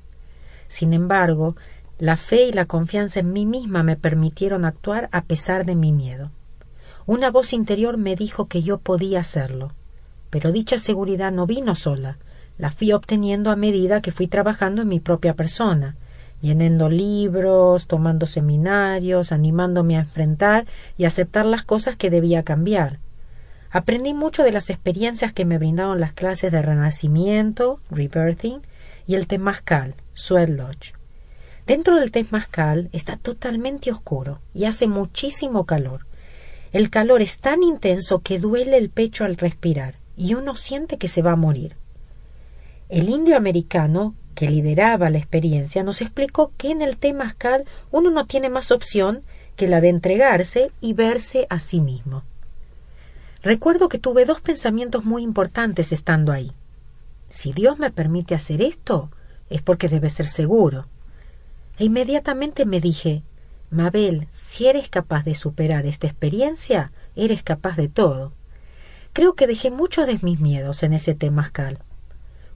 [0.69, 1.57] Sin embargo,
[2.01, 5.93] la fe y la confianza en mí misma me permitieron actuar a pesar de mi
[5.93, 6.31] miedo.
[7.05, 9.75] Una voz interior me dijo que yo podía hacerlo.
[10.31, 12.17] Pero dicha seguridad no vino sola,
[12.57, 15.97] la fui obteniendo a medida que fui trabajando en mi propia persona,
[16.41, 20.65] llenando libros, tomando seminarios, animándome a enfrentar
[20.97, 22.99] y aceptar las cosas que debía cambiar.
[23.71, 28.63] Aprendí mucho de las experiencias que me brindaron las clases de renacimiento, rebirthing,
[29.07, 31.00] y el temazcal, sweat lodge.
[31.71, 36.05] Dentro del temazcal está totalmente oscuro y hace muchísimo calor.
[36.73, 41.07] El calor es tan intenso que duele el pecho al respirar y uno siente que
[41.07, 41.77] se va a morir.
[42.89, 48.27] El indio americano que lideraba la experiencia nos explicó que en el temazcal uno no
[48.27, 49.23] tiene más opción
[49.55, 52.25] que la de entregarse y verse a sí mismo.
[53.45, 56.51] Recuerdo que tuve dos pensamientos muy importantes estando ahí.
[57.29, 59.13] Si Dios me permite hacer esto,
[59.51, 60.87] es porque debe ser seguro.
[61.81, 63.23] E inmediatamente me dije,
[63.71, 68.35] Mabel, si eres capaz de superar esta experiencia, eres capaz de todo.
[69.15, 71.79] Creo que dejé muchos de mis miedos en ese temazcal.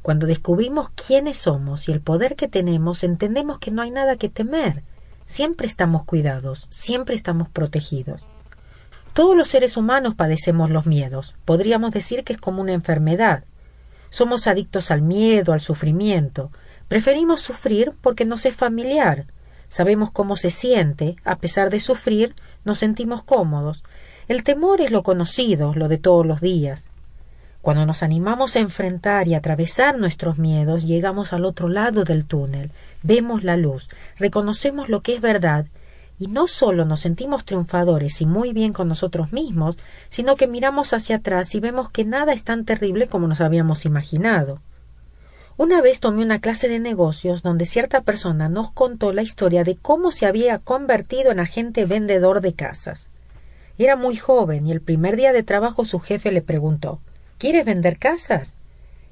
[0.03, 4.29] Cuando descubrimos quiénes somos y el poder que tenemos, entendemos que no hay nada que
[4.29, 4.83] temer.
[5.25, 8.21] Siempre estamos cuidados, siempre estamos protegidos.
[9.15, 11.35] Todos los seres humanos padecemos los miedos.
[11.47, 13.45] Podríamos decir que es como una enfermedad.
[14.11, 16.51] Somos adictos al miedo, al sufrimiento.
[16.89, 19.27] Preferimos sufrir porque nos es familiar.
[19.69, 23.83] Sabemos cómo se siente, a pesar de sufrir, nos sentimos cómodos.
[24.29, 26.89] El temor es lo conocido, lo de todos los días.
[27.63, 32.71] Cuando nos animamos a enfrentar y atravesar nuestros miedos, llegamos al otro lado del túnel,
[33.03, 35.65] vemos la luz, reconocemos lo que es verdad
[36.19, 39.79] y no solo nos sentimos triunfadores y muy bien con nosotros mismos,
[40.11, 43.87] sino que miramos hacia atrás y vemos que nada es tan terrible como nos habíamos
[43.87, 44.61] imaginado.
[45.57, 49.77] Una vez tomé una clase de negocios donde cierta persona nos contó la historia de
[49.77, 53.09] cómo se había convertido en agente vendedor de casas.
[53.79, 57.01] Era muy joven y el primer día de trabajo su jefe le preguntó
[57.39, 58.57] ¿Quieres vender casas?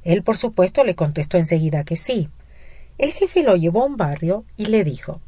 [0.03, 2.29] Él, por supuesto, le contestó enseguida que sí.
[2.99, 5.21] El jefe lo llevó a un barrio y le dijo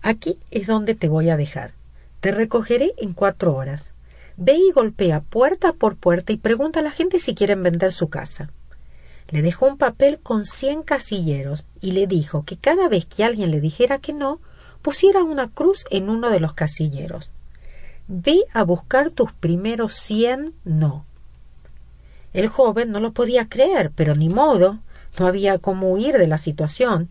[0.00, 1.72] Aquí es donde te voy a dejar.
[2.20, 3.90] Te recogeré en cuatro horas.
[4.36, 8.08] Ve y golpea puerta por puerta y pregunta a la gente si quieren vender su
[8.08, 8.52] casa.
[9.32, 13.50] Le dejó un papel con cien casilleros y le dijo que cada vez que alguien
[13.50, 14.40] le dijera que no,
[14.82, 17.30] pusiera una cruz en uno de los casilleros.
[18.08, 21.06] Ve a buscar tus primeros cien no.
[22.34, 24.80] El joven no lo podía creer, pero ni modo,
[25.18, 27.08] no había cómo huir de la situación.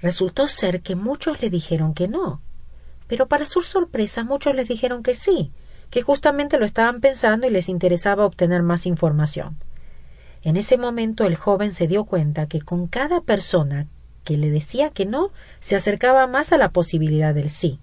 [0.00, 2.40] Resultó ser que muchos le dijeron que no.
[3.08, 5.50] Pero para su sorpresa muchos les dijeron que sí,
[5.90, 9.56] que justamente lo estaban pensando y les interesaba obtener más información.
[10.42, 13.86] En ese momento el joven se dio cuenta que con cada persona
[14.24, 17.80] que le decía que no, se acercaba más a la posibilidad del sí.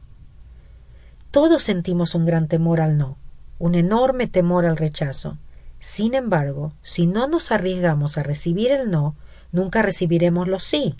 [1.32, 3.18] Todos sentimos un gran temor al no,
[3.58, 5.38] un enorme temor al rechazo.
[5.80, 9.16] Sin embargo, si no nos arriesgamos a recibir el no,
[9.52, 10.96] nunca recibiremos los sí.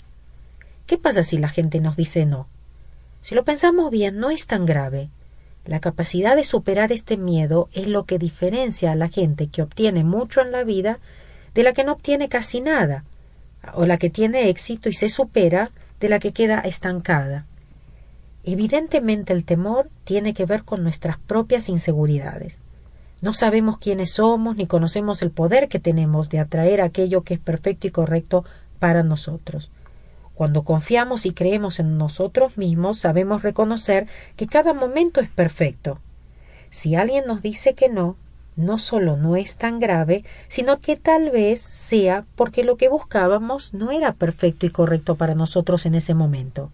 [0.86, 2.48] ¿Qué pasa si la gente nos dice no?
[3.20, 5.10] Si lo pensamos bien, no es tan grave.
[5.64, 10.04] La capacidad de superar este miedo es lo que diferencia a la gente que obtiene
[10.04, 10.98] mucho en la vida
[11.56, 13.04] de la que no obtiene casi nada,
[13.72, 17.46] o la que tiene éxito y se supera de la que queda estancada.
[18.44, 22.58] Evidentemente el temor tiene que ver con nuestras propias inseguridades.
[23.22, 27.40] No sabemos quiénes somos ni conocemos el poder que tenemos de atraer aquello que es
[27.40, 28.44] perfecto y correcto
[28.78, 29.70] para nosotros.
[30.34, 36.00] Cuando confiamos y creemos en nosotros mismos, sabemos reconocer que cada momento es perfecto.
[36.70, 38.18] Si alguien nos dice que no,
[38.56, 43.74] no solo no es tan grave, sino que tal vez sea porque lo que buscábamos
[43.74, 46.70] no era perfecto y correcto para nosotros en ese momento.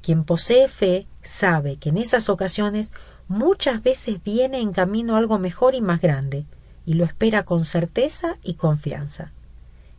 [0.00, 2.92] Quien posee fe sabe que en esas ocasiones
[3.28, 6.44] muchas veces viene en camino algo mejor y más grande,
[6.86, 9.32] y lo espera con certeza y confianza.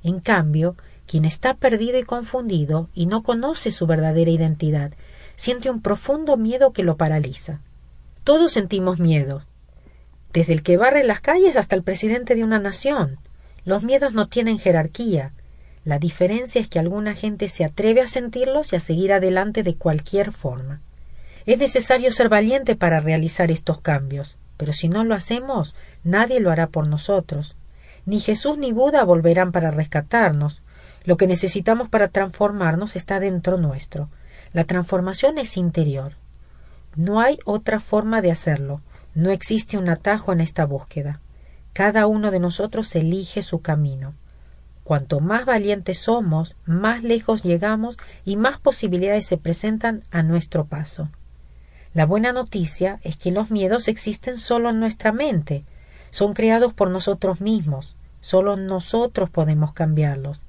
[0.04, 0.76] En cambio,
[1.08, 4.91] quien está perdido y confundido y no conoce su verdadera identidad,
[5.36, 7.60] siente un profundo miedo que lo paraliza.
[8.24, 9.43] Todos sentimos miedo,
[10.34, 13.20] desde el que barre las calles hasta el presidente de una nación.
[13.66, 15.32] Los miedos no tienen jerarquía.
[15.86, 19.76] La diferencia es que alguna gente se atreve a sentirlos y a seguir adelante de
[19.76, 20.82] cualquier forma.
[21.46, 26.52] Es necesario ser valiente para realizar estos cambios, pero si no lo hacemos, nadie lo
[26.52, 27.56] hará por nosotros.
[28.06, 30.62] Ni Jesús ni Buda volverán para rescatarnos.
[31.06, 34.10] Lo que necesitamos para transformarnos está dentro nuestro.
[34.54, 36.14] La transformación es interior.
[36.96, 38.82] No hay otra forma de hacerlo.
[39.16, 41.20] No existe un atajo en esta búsqueda.
[41.74, 44.14] Cada uno de nosotros elige su camino.
[44.84, 51.09] Cuanto más valientes somos, más lejos llegamos y más posibilidades se presentan a nuestro paso.
[51.93, 55.64] La buena noticia es que los miedos existen solo en nuestra mente,
[56.09, 60.41] son creados por nosotros mismos, solo nosotros podemos cambiarlos.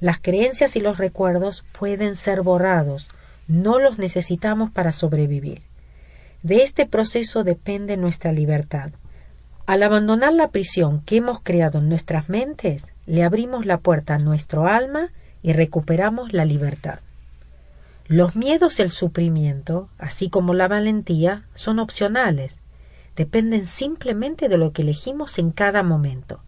[0.00, 3.08] Las creencias y los recuerdos pueden ser borrados,
[3.48, 5.62] no los necesitamos para sobrevivir.
[6.46, 8.92] De este proceso depende nuestra libertad.
[9.66, 14.18] Al abandonar la prisión que hemos creado en nuestras mentes, le abrimos la puerta a
[14.20, 15.08] nuestro alma
[15.42, 17.00] y recuperamos la libertad.
[18.06, 22.58] Los miedos y el sufrimiento, así como la valentía, son opcionales,
[23.16, 26.38] dependen simplemente de lo que elegimos en cada momento.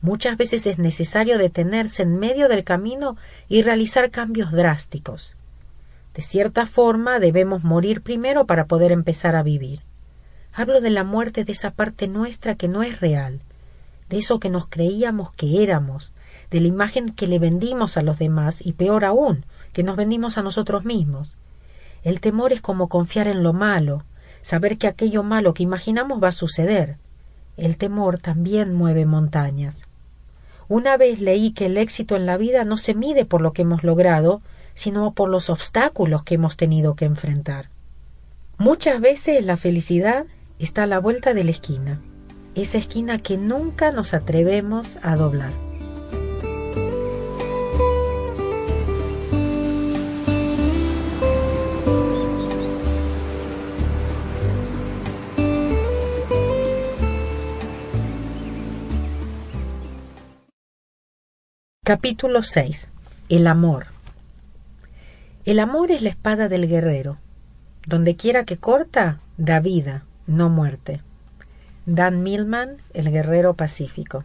[0.00, 3.16] Muchas veces es necesario detenerse en medio del camino
[3.48, 5.36] y realizar cambios drásticos.
[6.14, 9.80] De cierta forma debemos morir primero para poder empezar a vivir.
[10.52, 13.40] Hablo de la muerte de esa parte nuestra que no es real,
[14.10, 16.12] de eso que nos creíamos que éramos,
[16.50, 20.36] de la imagen que le vendimos a los demás y peor aún, que nos vendimos
[20.36, 21.32] a nosotros mismos.
[22.04, 24.04] El temor es como confiar en lo malo,
[24.42, 26.98] saber que aquello malo que imaginamos va a suceder.
[27.56, 29.78] El temor también mueve montañas.
[30.68, 33.62] Una vez leí que el éxito en la vida no se mide por lo que
[33.62, 34.42] hemos logrado,
[34.74, 37.70] sino por los obstáculos que hemos tenido que enfrentar.
[38.58, 40.26] Muchas veces la felicidad
[40.58, 42.00] está a la vuelta de la esquina,
[42.54, 45.52] esa esquina que nunca nos atrevemos a doblar.
[61.84, 62.90] Capítulo 6.
[63.28, 63.86] El amor.
[65.44, 67.18] El amor es la espada del guerrero.
[67.84, 71.00] Donde quiera que corta, da vida, no muerte.
[71.84, 74.22] Dan Millman, el guerrero pacífico.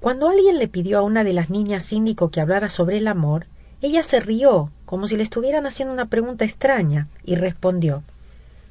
[0.00, 3.46] Cuando alguien le pidió a una de las niñas síndico que hablara sobre el amor,
[3.82, 8.02] ella se rió, como si le estuvieran haciendo una pregunta extraña, y respondió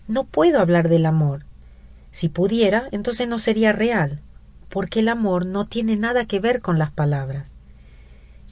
[0.10, 1.46] No puedo hablar del amor.
[2.12, 4.20] Si pudiera, entonces no sería real,
[4.68, 7.54] porque el amor no tiene nada que ver con las palabras.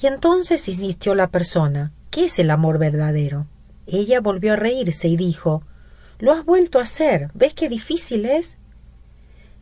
[0.01, 3.47] Y entonces insistió la persona ¿Qué es el amor verdadero?
[3.87, 5.63] Ella volvió a reírse y dijo
[6.19, 7.31] Lo has vuelto a hacer.
[7.33, 8.57] ¿Ves qué difícil es?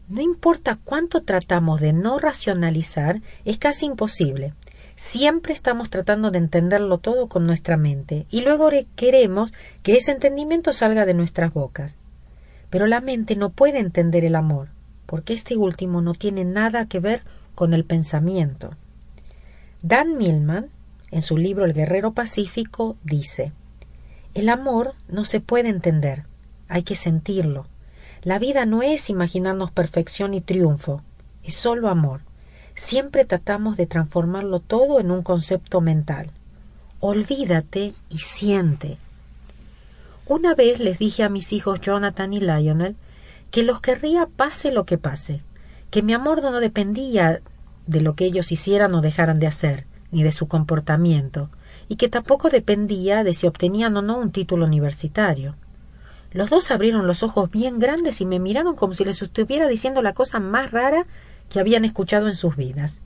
[0.08, 4.56] No importa cuánto tratamos de no racionalizar, es casi imposible.
[4.96, 10.74] Siempre estamos tratando de entenderlo todo con nuestra mente y luego queremos que ese entendimiento
[10.74, 11.98] salga de nuestras bocas.
[12.72, 14.70] Pero la mente no puede entender el amor,
[15.06, 17.22] porque este último no tiene nada que ver
[17.54, 18.72] con el pensamiento.
[19.84, 20.72] Dan Millman,
[21.12, 23.52] en su libro El Guerrero Pacífico, dice
[24.34, 26.26] El amor no se puede entender,
[26.68, 27.68] hay que sentirlo.
[28.22, 31.02] La vida no es imaginarnos perfección y triunfo,
[31.44, 32.22] es solo amor.
[32.76, 36.32] Siempre tratamos de transformarlo todo en un concepto mental.
[37.00, 38.98] Olvídate y siente.
[40.26, 42.96] Una vez les dije a mis hijos Jonathan y Lionel
[43.52, 45.42] que los querría pase lo que pase,
[45.90, 47.42] que mi amor no dependía
[47.88, 51.50] de lo que ellos hicieran o dejaran de hacer, ni de su comportamiento,
[51.88, 55.56] y que tampoco dependía de si obtenían o no un título universitario.
[56.32, 60.02] Los dos abrieron los ojos bien grandes y me miraron como si les estuviera diciendo
[60.02, 61.08] la cosa más rara
[61.50, 63.02] que habían escuchado en sus vidas.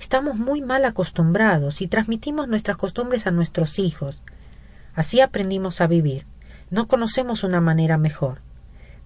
[0.00, 4.22] Estamos muy mal acostumbrados y transmitimos nuestras costumbres a nuestros hijos.
[4.94, 6.26] Así aprendimos a vivir.
[6.70, 8.45] No conocemos una manera mejor.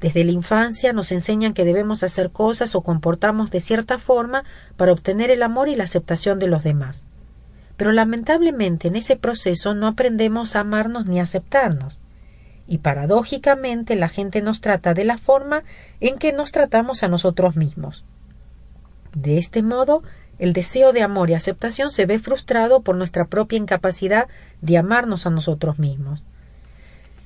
[0.01, 4.45] Desde la infancia nos enseñan que debemos hacer cosas o comportarnos de cierta forma
[4.77, 7.05] para obtener el amor y la aceptación de los demás.
[7.77, 11.99] Pero lamentablemente en ese proceso no aprendemos a amarnos ni a aceptarnos.
[12.67, 15.65] Y paradójicamente la gente nos trata de la forma
[16.01, 18.05] en que nos tratamos a nosotros mismos.
[19.15, 20.03] De este modo,
[20.39, 24.29] el deseo de amor y aceptación se ve frustrado por nuestra propia incapacidad
[24.63, 26.23] de amarnos a nosotros mismos.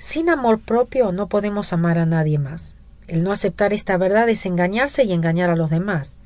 [0.04, 2.74] Sin amor propio no podemos amar a nadie más.
[3.08, 6.18] El no aceptar esta verdad es engañarse y engañar a los demás.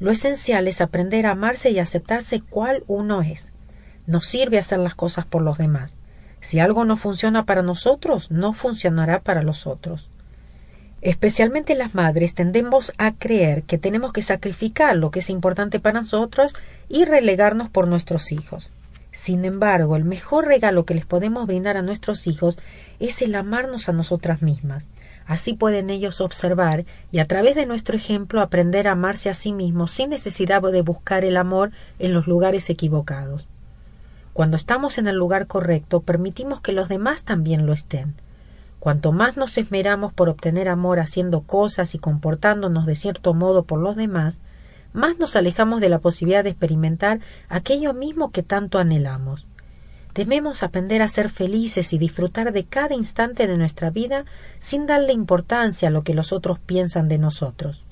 [0.00, 3.52] Lo esencial es aprender a amarse y aceptarse cual uno es.
[4.06, 5.98] No sirve hacer las cosas por los demás.
[6.40, 10.08] Si algo no funciona para nosotros, no funcionará para los otros.
[11.02, 16.00] Especialmente las madres tendemos a creer que tenemos que sacrificar lo que es importante para
[16.00, 16.54] nosotros
[16.88, 18.70] y relegarnos por nuestros hijos.
[19.10, 22.58] Sin embargo, el mejor regalo que les podemos brindar a nuestros hijos
[23.00, 24.86] es el amarnos a nosotras mismas.
[25.26, 29.52] Así pueden ellos observar y a través de nuestro ejemplo aprender a amarse a sí
[29.52, 33.46] mismos sin necesidad de buscar el amor en los lugares equivocados.
[34.32, 38.14] Cuando estamos en el lugar correcto, permitimos que los demás también lo estén.
[38.78, 43.80] Cuanto más nos esmeramos por obtener amor haciendo cosas y comportándonos de cierto modo por
[43.80, 44.38] los demás,
[44.92, 49.47] más nos alejamos de la posibilidad de experimentar aquello mismo que tanto anhelamos.
[50.14, 54.24] Debemos aprender a ser felices y disfrutar de cada instante de nuestra vida
[54.58, 57.84] sin darle importancia a lo que los otros piensan de nosotros.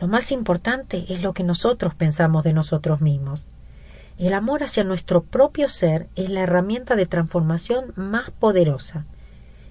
[0.00, 3.46] Lo más importante es lo que nosotros pensamos de nosotros mismos.
[4.18, 9.04] El amor hacia nuestro propio ser es la herramienta de transformación más poderosa.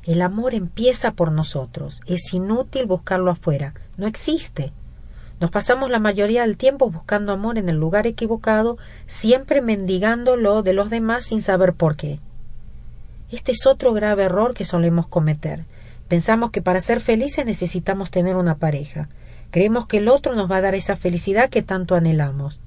[0.03, 2.01] El amor empieza por nosotros.
[2.07, 3.73] Es inútil buscarlo afuera.
[3.97, 4.73] No existe.
[5.41, 8.77] Nos pasamos la mayoría del tiempo buscando amor en el lugar equivocado,
[9.07, 12.19] siempre mendigándolo de los demás sin saber por qué.
[13.31, 15.65] Este es otro grave error que solemos cometer.
[16.07, 19.09] Pensamos que para ser felices necesitamos tener una pareja.
[19.49, 22.59] Creemos que el otro nos va a dar esa felicidad que tanto anhelamos.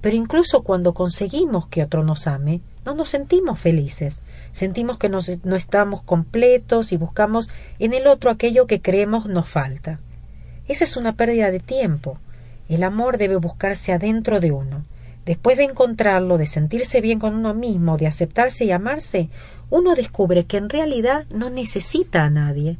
[0.00, 4.22] Pero incluso cuando conseguimos que otro nos ame, no nos sentimos felices.
[4.52, 7.48] Sentimos que no estamos completos y buscamos
[7.80, 9.98] en el otro aquello que creemos nos falta.
[10.68, 12.18] Esa es una pérdida de tiempo.
[12.68, 14.84] El amor debe buscarse adentro de uno.
[15.24, 19.28] Después de encontrarlo, de sentirse bien con uno mismo, de aceptarse y amarse,
[19.70, 22.76] uno descubre que en realidad no necesita a nadie.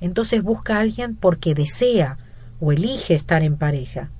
[0.00, 2.18] Entonces busca a alguien porque desea
[2.60, 4.10] o elige estar en pareja.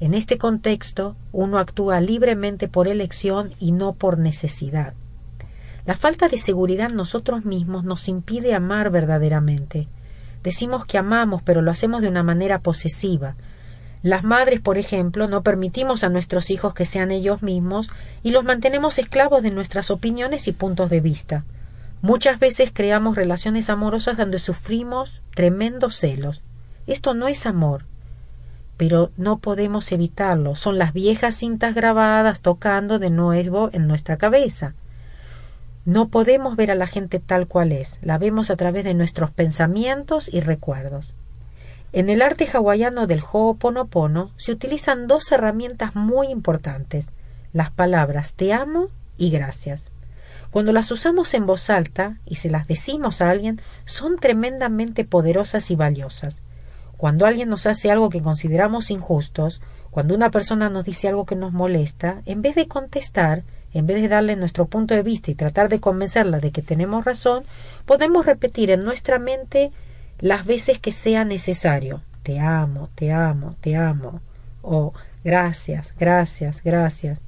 [0.00, 4.94] En este contexto, uno actúa libremente por elección y no por necesidad.
[5.86, 9.88] La falta de seguridad en nosotros mismos nos impide amar verdaderamente.
[10.42, 13.36] Decimos que amamos, pero lo hacemos de una manera posesiva,
[14.02, 17.90] las madres, por ejemplo, no permitimos a nuestros hijos que sean ellos mismos
[18.22, 21.44] y los mantenemos esclavos de nuestras opiniones y puntos de vista.
[22.00, 26.42] Muchas veces creamos relaciones amorosas donde sufrimos tremendos celos.
[26.86, 27.86] Esto no es amor,
[28.76, 30.54] pero no podemos evitarlo.
[30.54, 34.74] Son las viejas cintas grabadas tocando de nuevo en nuestra cabeza.
[35.88, 39.30] No podemos ver a la gente tal cual es, la vemos a través de nuestros
[39.30, 41.14] pensamientos y recuerdos.
[41.94, 47.12] En el arte hawaiano del Ho'oponopono se utilizan dos herramientas muy importantes,
[47.54, 49.88] las palabras te amo y gracias.
[50.50, 55.70] Cuando las usamos en voz alta y se las decimos a alguien, son tremendamente poderosas
[55.70, 56.42] y valiosas.
[56.98, 61.34] Cuando alguien nos hace algo que consideramos injustos, cuando una persona nos dice algo que
[61.34, 63.44] nos molesta, en vez de contestar,
[63.74, 67.04] en vez de darle nuestro punto de vista y tratar de convencerla de que tenemos
[67.04, 67.44] razón,
[67.84, 69.72] podemos repetir en nuestra mente
[70.18, 72.02] las veces que sea necesario.
[72.22, 74.20] Te amo, te amo, te amo.
[74.62, 74.92] O
[75.24, 77.22] gracias, gracias, gracias.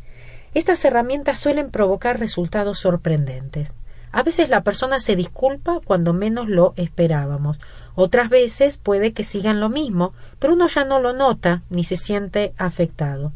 [0.52, 3.74] Estas herramientas suelen provocar resultados sorprendentes.
[4.12, 7.60] A veces la persona se disculpa cuando menos lo esperábamos.
[7.94, 11.96] Otras veces puede que sigan lo mismo, pero uno ya no lo nota ni se
[11.96, 13.32] siente afectado.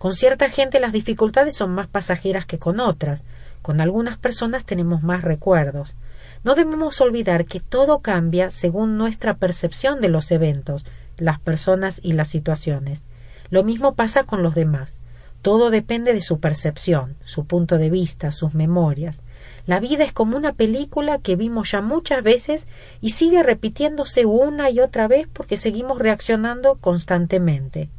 [0.00, 3.24] Con cierta gente las dificultades son más pasajeras que con otras.
[3.60, 5.94] Con algunas personas tenemos más recuerdos.
[6.42, 10.86] No debemos olvidar que todo cambia según nuestra percepción de los eventos,
[11.18, 13.02] las personas y las situaciones.
[13.50, 14.98] Lo mismo pasa con los demás.
[15.42, 19.20] Todo depende de su percepción, su punto de vista, sus memorias.
[19.66, 22.68] La vida es como una película que vimos ya muchas veces
[23.02, 27.90] y sigue repitiéndose una y otra vez porque seguimos reaccionando constantemente.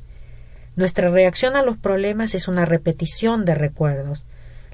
[0.75, 4.25] Nuestra reacción a los problemas es una repetición de recuerdos.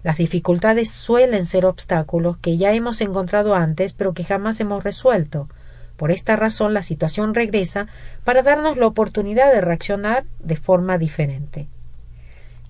[0.03, 5.49] Las dificultades suelen ser obstáculos que ya hemos encontrado antes pero que jamás hemos resuelto.
[5.97, 7.87] Por esta razón la situación regresa
[8.23, 11.67] para darnos la oportunidad de reaccionar de forma diferente.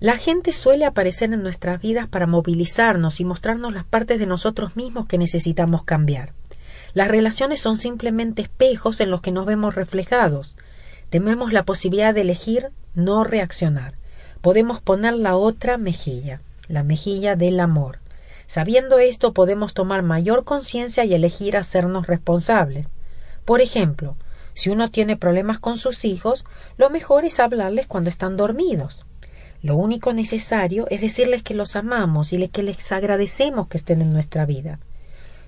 [0.00, 4.76] La gente suele aparecer en nuestras vidas para movilizarnos y mostrarnos las partes de nosotros
[4.76, 6.32] mismos que necesitamos cambiar.
[6.94, 10.56] Las relaciones son simplemente espejos en los que nos vemos reflejados.
[11.10, 13.94] Tenemos la posibilidad de elegir no reaccionar.
[14.40, 17.98] Podemos poner la otra mejilla la mejilla del amor.
[18.46, 22.86] Sabiendo esto podemos tomar mayor conciencia y elegir hacernos responsables.
[23.44, 24.16] Por ejemplo,
[24.54, 26.44] si uno tiene problemas con sus hijos,
[26.76, 29.04] lo mejor es hablarles cuando están dormidos.
[29.62, 34.12] Lo único necesario es decirles que los amamos y que les agradecemos que estén en
[34.12, 34.78] nuestra vida.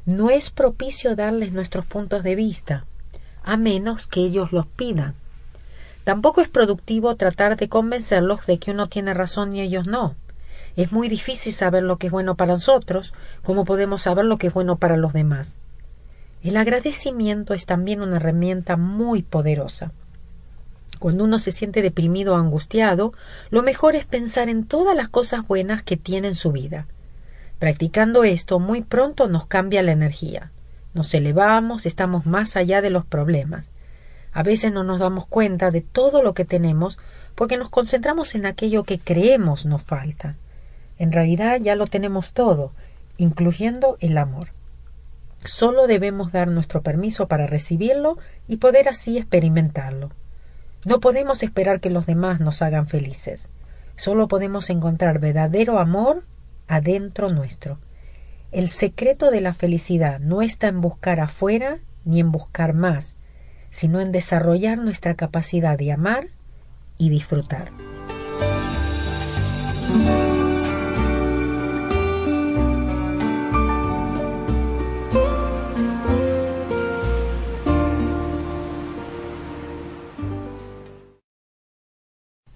[0.04, 2.86] No es propicio darles nuestros puntos de vista,
[3.42, 5.14] a menos que ellos los pidan.
[6.04, 10.16] Tampoco es productivo tratar de convencerlos de que uno tiene razón y ellos no.
[10.76, 14.48] Es muy difícil saber lo que es bueno para nosotros, como podemos saber lo que
[14.48, 15.58] es bueno para los demás.
[16.42, 19.92] El agradecimiento es también una herramienta muy poderosa.
[20.98, 23.12] Cuando uno se siente deprimido o angustiado,
[23.50, 26.86] lo mejor es pensar en todas las cosas buenas que tiene en su vida.
[27.58, 30.50] Practicando esto, muy pronto nos cambia la energía.
[30.94, 33.66] Nos elevamos, estamos más allá de los problemas.
[34.32, 36.98] A veces no nos damos cuenta de todo lo que tenemos
[37.34, 40.36] porque nos concentramos en aquello que creemos nos falta.
[40.98, 42.72] En realidad ya lo tenemos todo,
[43.16, 44.48] incluyendo el amor.
[45.44, 50.10] Solo debemos dar nuestro permiso para recibirlo y poder así experimentarlo.
[50.84, 53.48] No podemos esperar que los demás nos hagan felices.
[53.96, 56.24] Solo podemos encontrar verdadero amor
[56.68, 57.78] adentro nuestro.
[58.52, 63.16] El secreto de la felicidad no está en buscar afuera ni en buscar más,
[63.70, 66.28] sino en desarrollar nuestra capacidad de amar
[66.98, 67.70] y disfrutar.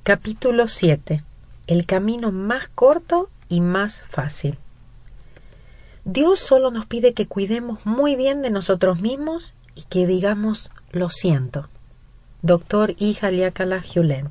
[0.03, 1.25] Capítulo 7.
[1.67, 4.59] El camino más corto y más fácil.
[6.05, 11.11] Dios solo nos pide que cuidemos muy bien de nosotros mismos y que digamos lo
[11.11, 11.69] siento.
[12.43, 13.31] Doctor Hija
[13.83, 14.29] Julen.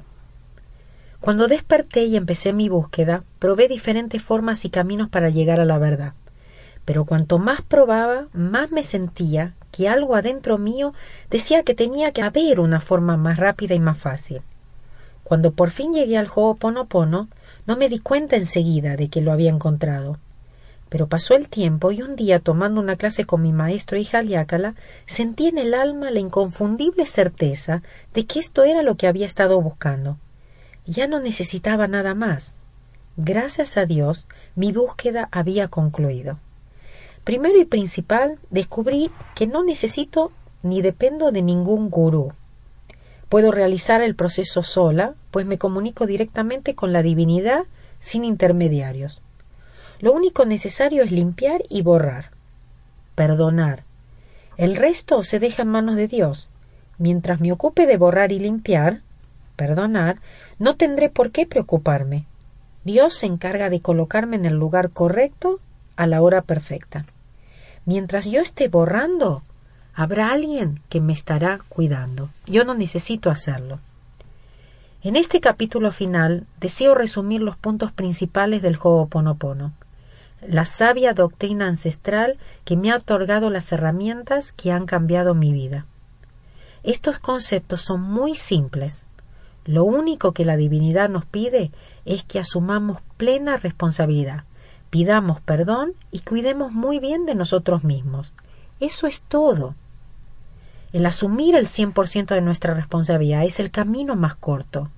[1.20, 5.78] Cuando desperté y empecé mi búsqueda, probé diferentes formas y caminos para llegar a la
[5.78, 6.14] verdad.
[6.86, 10.94] Pero cuanto más probaba, más me sentía que algo adentro mío
[11.30, 14.42] decía que tenía que haber una forma más rápida y más fácil.
[15.24, 17.30] Cuando por fin llegué al Ho'oponopono,
[17.66, 20.18] no me di cuenta enseguida de que lo había encontrado.
[20.94, 24.76] Pero pasó el tiempo y un día tomando una clase con mi maestro y Jaliácala,
[25.08, 27.82] sentí en el alma la inconfundible certeza
[28.14, 30.20] de que esto era lo que había estado buscando.
[30.86, 32.60] Ya no necesitaba nada más.
[33.18, 36.38] Gracias a Dios, mi búsqueda había concluido.
[37.24, 40.32] Primero y principal, descubrí que no necesito
[40.62, 42.34] ni dependo de ningún gurú.
[43.30, 47.64] Puedo realizar el proceso sola, pues me comunico directamente con la divinidad
[48.00, 49.23] sin intermediarios.
[50.00, 52.32] Lo único necesario es limpiar y borrar,
[53.16, 53.84] perdonar.
[54.58, 56.50] El resto se deja en manos de Dios.
[56.98, 59.02] Mientras me ocupe de borrar y limpiar,
[59.56, 60.18] perdonar,
[60.60, 62.26] no tendré por qué preocuparme.
[62.84, 65.60] Dios se encarga de colocarme en el lugar correcto
[65.96, 67.06] a la hora perfecta.
[67.86, 69.44] Mientras yo esté borrando,
[69.94, 72.30] habrá alguien que me estará cuidando.
[72.46, 73.80] Yo no necesito hacerlo.
[75.02, 79.74] En este capítulo final deseo resumir los puntos principales del Ho'oponopono
[80.48, 85.86] la sabia doctrina ancestral que me ha otorgado las herramientas que han cambiado mi vida.
[86.84, 89.06] Estos conceptos son muy simples.
[89.66, 91.72] Lo único que la divinidad nos pide
[92.06, 94.44] es que asumamos plena responsabilidad,
[94.90, 98.34] pidamos perdón y cuidemos muy bien de nosotros mismos.
[98.80, 99.76] Eso es todo.
[100.92, 104.90] El asumir el 100% de nuestra responsabilidad es el camino más corto.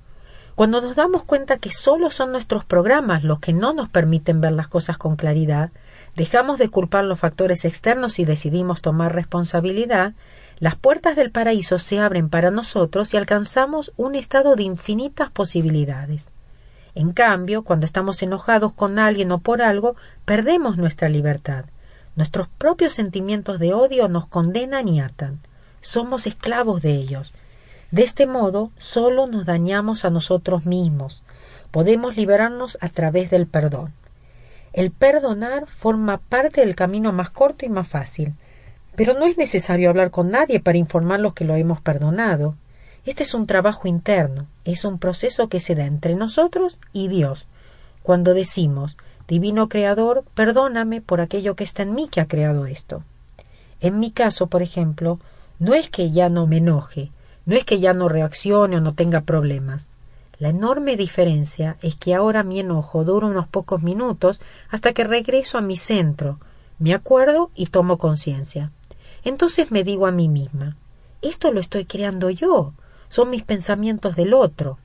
[0.56, 4.54] Cuando nos damos cuenta que solo son nuestros programas los que no nos permiten ver
[4.54, 5.72] las cosas con claridad,
[6.16, 10.14] dejamos de culpar los factores externos y decidimos tomar responsabilidad,
[10.60, 16.32] las puertas del paraíso se abren para nosotros y alcanzamos un estado de infinitas posibilidades.
[16.94, 21.66] En cambio, cuando estamos enojados con alguien o por algo, perdemos nuestra libertad.
[22.16, 25.40] Nuestros propios sentimientos de odio nos condenan y atan.
[25.82, 27.34] Somos esclavos de ellos.
[27.96, 31.24] De este modo, solo nos dañamos a nosotros mismos.
[31.72, 33.94] Podemos liberarnos a través del perdón.
[34.74, 38.34] El perdonar forma parte del camino más corto y más fácil.
[38.98, 42.56] Pero no es necesario hablar con nadie para informarlos que lo hemos perdonado.
[43.06, 47.48] Este es un trabajo interno, es un proceso que se da entre nosotros y Dios.
[48.04, 53.06] Cuando decimos, Divino Creador, perdóname por aquello que está en mí que ha creado esto.
[53.80, 55.22] En mi caso, por ejemplo,
[55.60, 57.12] no es que ya no me enoje,
[57.46, 59.86] no es que ya no reaccione o no tenga problemas.
[60.38, 65.58] La enorme diferencia es que ahora mi enojo dura unos pocos minutos hasta que regreso
[65.58, 66.40] a mi centro,
[66.78, 68.72] me acuerdo y tomo conciencia.
[69.24, 70.76] Entonces me digo a mí misma,
[71.22, 72.74] esto lo estoy creando yo,
[73.08, 74.78] son mis pensamientos del otro,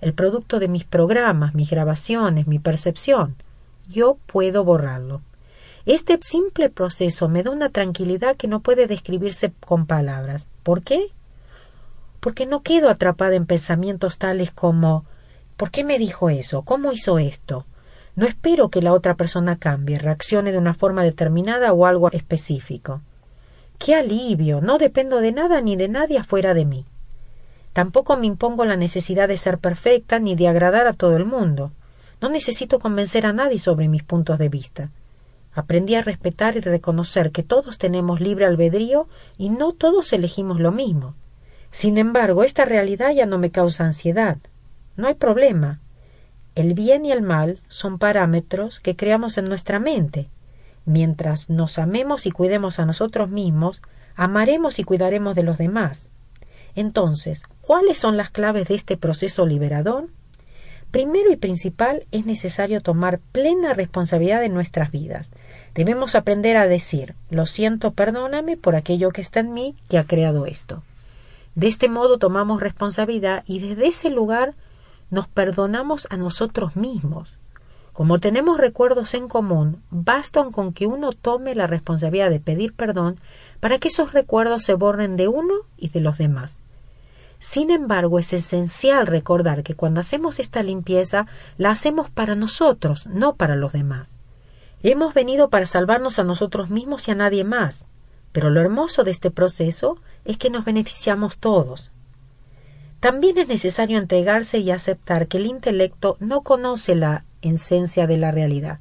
[0.00, 3.36] el producto de mis programas, mis grabaciones, mi percepción.
[3.88, 5.22] Yo puedo borrarlo.
[5.86, 10.46] Este simple proceso me da una tranquilidad que no puede describirse con palabras.
[10.62, 11.10] ¿Por qué?
[12.20, 15.04] Porque no quedo atrapada en pensamientos tales como
[15.56, 16.62] ¿por qué me dijo eso?
[16.62, 17.66] ¿Cómo hizo esto?
[18.16, 23.00] No espero que la otra persona cambie, reaccione de una forma determinada o algo específico.
[23.78, 24.60] ¡Qué alivio!
[24.60, 26.86] No dependo de nada ni de nadie afuera de mí.
[27.72, 31.72] Tampoco me impongo la necesidad de ser perfecta ni de agradar a todo el mundo.
[32.20, 34.90] No necesito convencer a nadie sobre mis puntos de vista.
[35.54, 39.08] Aprendí a respetar y reconocer que todos tenemos libre albedrío
[39.38, 41.14] y no todos elegimos lo mismo.
[41.70, 44.38] Sin embargo, esta realidad ya no me causa ansiedad.
[44.96, 45.80] No hay problema.
[46.54, 50.28] El bien y el mal son parámetros que creamos en nuestra mente.
[50.84, 53.80] Mientras nos amemos y cuidemos a nosotros mismos,
[54.16, 56.08] amaremos y cuidaremos de los demás.
[56.74, 60.08] Entonces, ¿cuáles son las claves de este proceso liberador?
[60.90, 65.30] Primero y principal es necesario tomar plena responsabilidad de nuestras vidas.
[65.74, 70.04] Debemos aprender a decir lo siento, perdóname por aquello que está en mí que ha
[70.04, 70.82] creado esto.
[71.54, 74.54] De este modo tomamos responsabilidad y desde ese lugar
[75.10, 77.38] nos perdonamos a nosotros mismos.
[77.92, 83.18] Como tenemos recuerdos en común, bastan con que uno tome la responsabilidad de pedir perdón
[83.58, 86.60] para que esos recuerdos se borren de uno y de los demás.
[87.40, 91.26] Sin embargo, es esencial recordar que cuando hacemos esta limpieza,
[91.56, 94.16] la hacemos para nosotros, no para los demás.
[94.82, 97.86] Hemos venido para salvarnos a nosotros mismos y a nadie más.
[98.32, 101.90] Pero lo hermoso de este proceso es que nos beneficiamos todos.
[103.00, 108.30] También es necesario entregarse y aceptar que el intelecto no conoce la esencia de la
[108.30, 108.80] realidad,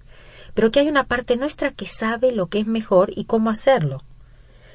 [0.54, 4.04] pero que hay una parte nuestra que sabe lo que es mejor y cómo hacerlo.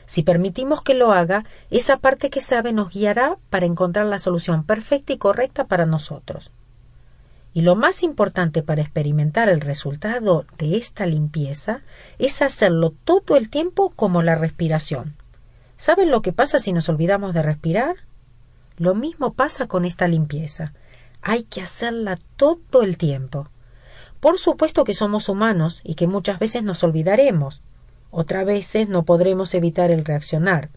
[0.07, 4.65] Si permitimos que lo haga, esa parte que sabe nos guiará para encontrar la solución
[4.65, 6.51] perfecta y correcta para nosotros.
[7.53, 11.83] Y lo más importante para experimentar el resultado de esta limpieza
[12.19, 15.17] es hacerlo todo el tiempo como la respiración.
[15.77, 17.97] ¿Saben lo que pasa si nos olvidamos de respirar?
[18.77, 20.73] Lo mismo pasa con esta limpieza.
[21.23, 23.49] Hay que hacerla todo el tiempo.
[24.21, 27.63] Por supuesto que somos humanos y que muchas veces nos olvidaremos.
[28.11, 30.71] Otras veces no podremos evitar el reaccionar.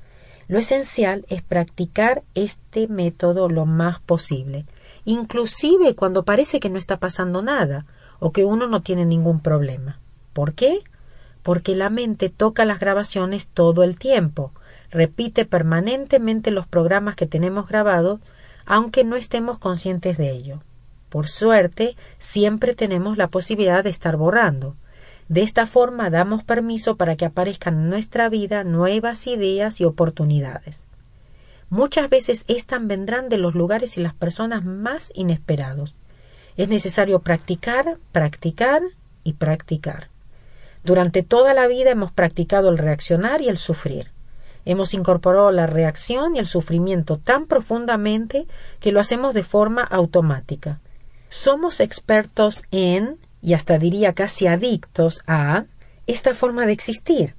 [0.48, 4.66] Lo esencial es practicar este método lo más posible
[5.08, 7.86] inclusive cuando parece que no está pasando nada
[8.20, 10.00] o que uno no tiene ningún problema.
[10.34, 10.82] ¿Por qué?
[11.44, 14.52] Porque la mente toca las grabaciones todo el tiempo,
[14.92, 18.20] repite permanentemente los programas que tenemos grabados,
[18.66, 20.62] aunque no estemos conscientes de ello.
[21.10, 24.76] Por suerte, siempre tenemos la posibilidad de estar borrando.
[25.30, 30.86] De esta forma damos permiso para que aparezcan en nuestra vida nuevas ideas y oportunidades.
[31.70, 35.96] Muchas veces éstas vendrán de los lugares y las personas más inesperados.
[36.56, 38.82] Es necesario practicar, practicar
[39.24, 40.08] y practicar.
[40.84, 44.12] Durante toda la vida hemos practicado el reaccionar y el sufrir.
[44.70, 48.48] Hemos incorporado la reacción y el sufrimiento tan profundamente
[48.82, 50.82] que lo hacemos de forma automática.
[51.30, 55.68] Somos expertos en, y hasta diría casi adictos a,
[56.06, 57.36] esta forma de existir.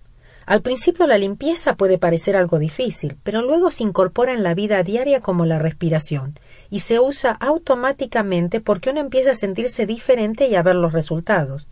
[0.47, 4.83] Al principio la limpieza puede parecer algo difícil, pero luego se incorpora en la vida
[4.83, 10.55] diaria como la respiración y se usa automáticamente porque uno empieza a sentirse diferente y
[10.55, 11.66] a ver los resultados.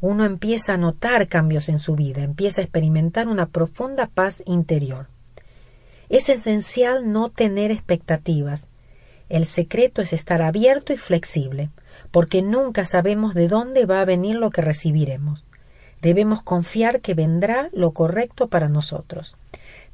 [0.00, 5.08] Uno empieza a notar cambios en su vida, empieza a experimentar una profunda paz interior.
[6.08, 8.68] Es esencial no tener expectativas.
[9.28, 11.70] El secreto es estar abierto y flexible,
[12.10, 15.44] porque nunca sabemos de dónde va a venir lo que recibiremos.
[16.00, 19.34] Debemos confiar que vendrá lo correcto para nosotros.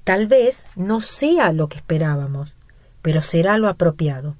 [0.05, 2.55] Tal vez no sea lo que esperábamos,
[3.01, 4.37] pero será lo apropiado.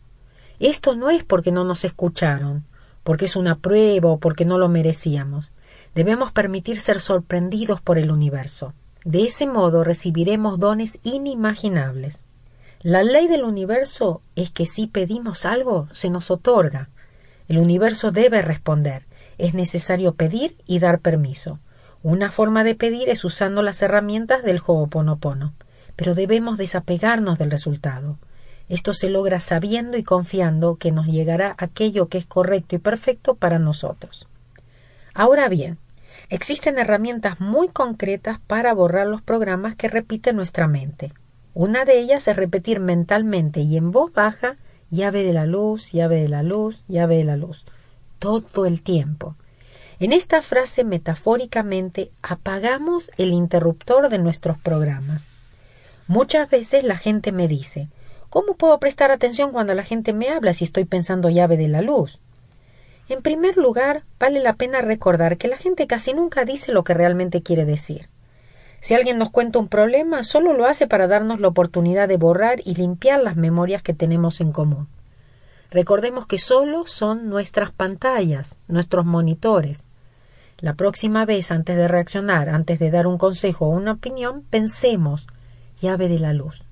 [0.61, 2.65] Esto no es porque no nos escucharon,
[3.05, 5.53] porque es una prueba o porque no lo merecíamos.
[5.95, 8.75] Debemos permitir ser sorprendidos por el universo.
[9.05, 12.23] De ese modo recibiremos dones inimaginables.
[12.81, 16.89] La ley del universo es que si pedimos algo, se nos otorga.
[17.47, 19.07] El universo debe responder,
[19.39, 21.61] es necesario pedir y dar permiso.
[22.03, 25.55] Una forma de pedir es usando las herramientas del Ho'oponopono,
[25.97, 28.19] pero debemos desapegarnos del resultado.
[28.69, 33.35] Esto se logra sabiendo y confiando que nos llegará aquello que es correcto y perfecto
[33.35, 34.27] para nosotros.
[35.13, 35.79] Ahora bien,
[36.29, 41.13] existen herramientas muy concretas para borrar los programas que repite nuestra mente.
[41.53, 44.57] Una de ellas es repetir mentalmente y en voz baja
[44.91, 47.65] llave de la luz, llave de la luz, llave de la luz
[48.25, 49.37] todo el tiempo.
[50.01, 55.29] En esta frase metafóricamente apagamos el interruptor de nuestros programas.
[56.07, 57.89] Muchas veces la gente me dice
[58.35, 61.83] ¿Cómo puedo prestar atención cuando la gente me habla si estoy pensando llave de la
[61.83, 62.19] luz?
[63.09, 66.95] En primer lugar, vale la pena recordar que la gente casi nunca dice lo que
[66.95, 68.09] realmente quiere decir.
[68.81, 72.59] Si alguien nos cuenta un problema, solo lo hace para darnos la oportunidad de borrar
[72.65, 74.89] y limpiar las memorias que tenemos en común.
[75.71, 79.85] Recordemos que solo son nuestras pantallas, nuestros monitores.
[80.59, 85.29] La próxima vez, antes de reaccionar, antes de dar un consejo o una opinión, pensemos
[85.81, 86.65] llave de la luz.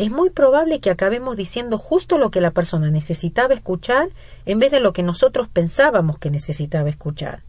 [0.00, 4.08] Es muy probable que acabemos diciendo justo lo que la persona necesitaba escuchar
[4.46, 7.42] en vez de lo que nosotros pensábamos que necesitaba escuchar.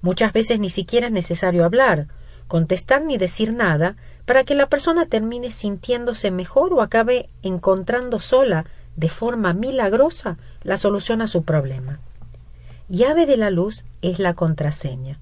[0.00, 2.06] Muchas veces ni siquiera es necesario hablar,
[2.46, 3.96] contestar ni decir nada
[4.26, 8.64] para que la persona termine sintiéndose mejor o acabe encontrando sola
[8.94, 11.98] de forma milagrosa la solución a su problema.
[12.88, 15.18] Llave de la luz es la contraseña.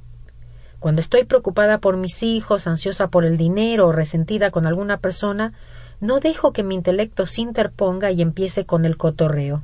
[0.79, 5.55] Cuando estoy preocupada por mis hijos, ansiosa por el dinero o resentida con alguna persona,
[6.01, 9.63] no dejo que mi intelecto se interponga y empiece con el cotorreo.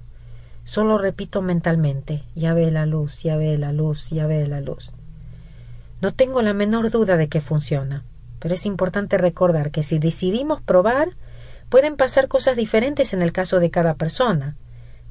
[0.65, 4.93] Solo repito mentalmente llave de la luz, llave de la luz, llave de la luz.
[6.01, 8.05] No tengo la menor duda de que funciona,
[8.39, 11.17] pero es importante recordar que si decidimos probar,
[11.69, 14.57] Pueden pasar cosas diferentes en el caso de cada persona.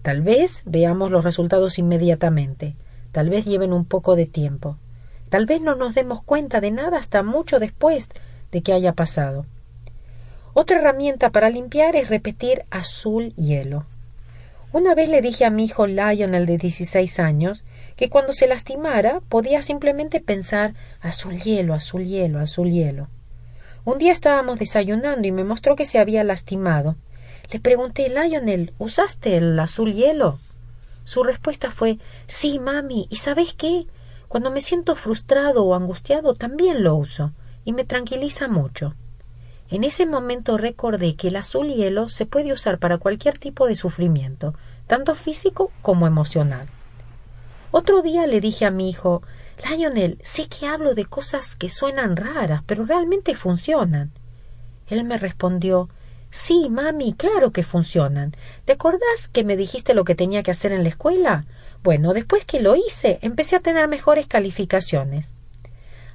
[0.02, 2.76] Tal vez veamos los resultados inmediatamente,
[3.12, 4.78] tal vez lleven un poco de tiempo,
[5.30, 8.10] tal vez no nos demos cuenta de nada hasta mucho después
[8.52, 9.46] de que haya pasado.
[10.58, 13.86] Otra herramienta para limpiar es repetir azul hielo.
[14.72, 17.66] Una vez le dije a mi hijo Lionel de 16 años
[17.98, 23.10] que cuando se lastimara podía simplemente pensar azul hielo, azul hielo, azul hielo.
[23.84, 26.96] Un día estábamos desayunando y me mostró que se había lastimado.
[27.52, 30.40] Le pregunté, Lionel, ¿usaste el azul hielo?
[31.04, 33.88] Su respuesta fue Sí, mami, ¿y sabes qué?
[34.30, 37.34] Cuando me siento frustrado o angustiado también lo uso,
[37.66, 38.96] y me tranquiliza mucho.
[39.70, 43.76] En ese momento recordé que el azul hielo se puede usar para cualquier tipo de
[43.76, 44.54] sufrimiento,
[44.88, 46.68] tanto físico como emocional.
[47.72, 49.24] Otro día le dije a mi hijo
[49.64, 54.12] Lionel, sé que hablo de cosas que suenan raras, pero realmente funcionan.
[54.88, 55.90] Él me respondió
[56.30, 58.36] Sí, mami, claro que funcionan.
[58.66, 61.46] ¿Te acordás que me dijiste lo que tenía que hacer en la escuela?
[61.82, 65.32] Bueno, después que lo hice, empecé a tener mejores calificaciones.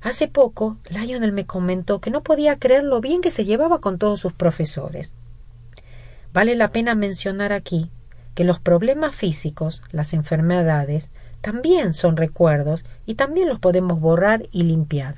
[0.02, 3.98] Hace poco, Lionel me comentó que no podía creer lo bien que se llevaba con
[3.98, 5.12] todos sus profesores.
[6.32, 7.90] Vale la pena mencionar aquí
[8.34, 11.10] que los problemas físicos, las enfermedades,
[11.42, 15.16] también son recuerdos y también los podemos borrar y limpiar.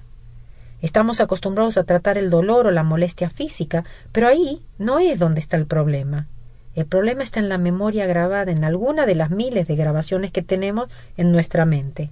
[0.80, 5.40] Estamos acostumbrados a tratar el dolor o la molestia física, pero ahí no es donde
[5.40, 6.26] está el problema.
[6.74, 10.42] El problema está en la memoria grabada en alguna de las miles de grabaciones que
[10.42, 12.10] tenemos en nuestra mente.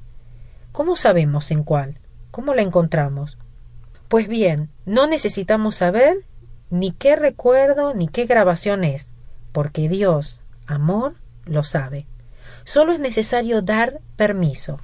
[0.71, 1.97] ¿Cómo sabemos en cuál?
[2.31, 3.39] ¿Cómo la encontramos?
[4.09, 6.25] Pues bien, no necesitamos saber
[6.71, 9.11] ni qué recuerdo ni qué grabación es,
[9.53, 12.07] porque Dios, amor, lo sabe.
[12.65, 14.79] Solo es necesario dar permiso,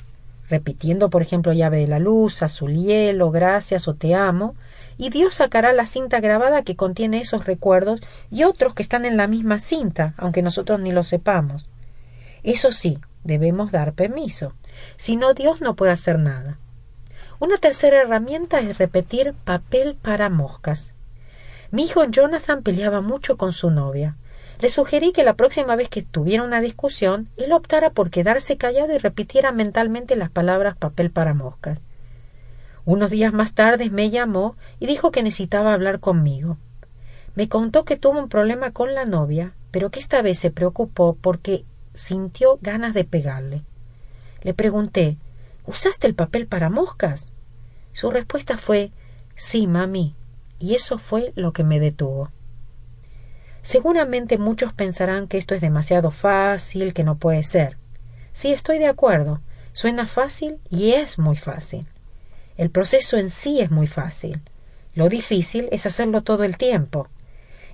[0.48, 4.56] repitiendo, por ejemplo, llave de la luz, azul hielo, gracias o te amo,
[4.98, 8.00] y Dios sacará la cinta grabada que contiene esos recuerdos
[8.30, 11.68] y otros que están en la misma cinta, aunque nosotros ni lo sepamos.
[12.42, 14.54] Eso sí, debemos dar permiso.
[14.96, 16.58] Si no, Dios no puede hacer nada.
[17.38, 20.94] Una tercera herramienta es repetir papel para moscas.
[21.70, 24.16] Mi hijo Jonathan peleaba mucho con su novia.
[24.58, 28.94] Le sugerí que la próxima vez que tuviera una discusión, él optara por quedarse callado
[28.94, 31.78] y repitiera mentalmente las palabras papel para moscas.
[32.86, 36.56] Unos días más tarde me llamó y dijo que necesitaba hablar conmigo.
[37.34, 41.18] Me contó que tuvo un problema con la novia, pero que esta vez se preocupó
[41.20, 43.62] porque sintió ganas de pegarle.
[44.40, 45.18] Le pregunté
[45.66, 47.32] ¿Usaste el papel para moscas?
[47.92, 48.92] Su respuesta fue
[49.34, 50.14] Sí, mami,
[50.58, 52.30] y eso fue lo que me detuvo.
[53.62, 57.76] Seguramente muchos pensarán que esto es demasiado fácil, que no puede ser.
[58.32, 59.40] Sí, estoy de acuerdo.
[59.72, 61.86] Suena fácil y es muy fácil.
[62.56, 64.40] El proceso en sí es muy fácil.
[64.94, 67.08] Lo difícil es hacerlo todo el tiempo.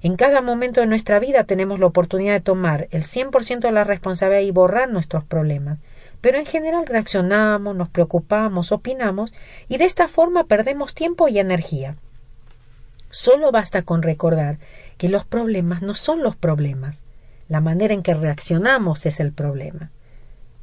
[0.01, 3.85] En cada momento de nuestra vida tenemos la oportunidad de tomar el 100% de la
[3.85, 5.79] responsabilidad y borrar nuestros problemas.
[6.23, 9.35] Pero en general reaccionamos, nos preocupamos, opinamos
[9.69, 11.97] y de esta forma perdemos tiempo y energía.
[13.11, 14.59] Solo basta con recordar
[14.97, 17.03] que los problemas no son los problemas.
[17.49, 19.91] La manera en que reaccionamos es el problema.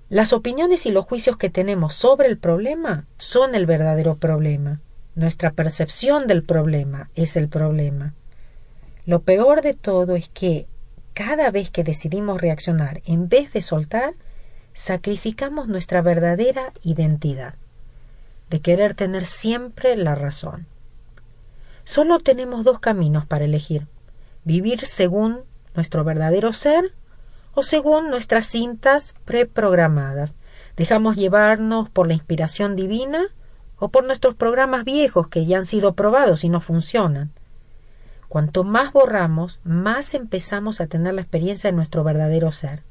[0.08, 4.80] Las opiniones y los juicios que tenemos sobre el problema son el verdadero problema.
[5.14, 8.16] Nuestra percepción del problema es el problema.
[9.06, 10.68] Lo peor de todo es que
[11.14, 14.14] cada vez que decidimos reaccionar en vez de soltar,
[14.74, 17.56] sacrificamos nuestra verdadera identidad,
[18.50, 20.68] de querer tener siempre la razón.
[21.84, 23.88] Solo tenemos dos caminos para elegir,
[24.44, 25.40] vivir según
[25.76, 26.94] nuestro verdadero ser
[27.54, 30.36] o según nuestras cintas preprogramadas.
[30.78, 33.28] Dejamos llevarnos por la inspiración divina
[33.80, 37.32] o por nuestros programas viejos que ya han sido probados y no funcionan.
[38.28, 42.84] Cuanto más borramos, más empezamos a tener la experiencia de nuestro verdadero ser.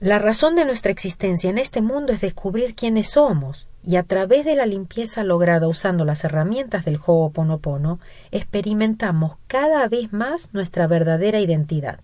[0.00, 4.46] La razón de nuestra existencia en este mundo es descubrir quiénes somos, y a través
[4.46, 8.00] de la limpieza lograda usando las herramientas del Ho'oponopono,
[8.30, 12.00] experimentamos cada vez más nuestra verdadera identidad.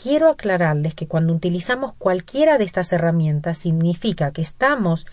[0.00, 5.04] Quiero aclararles que cuando utilizamos cualquiera de estas herramientas significa que estamos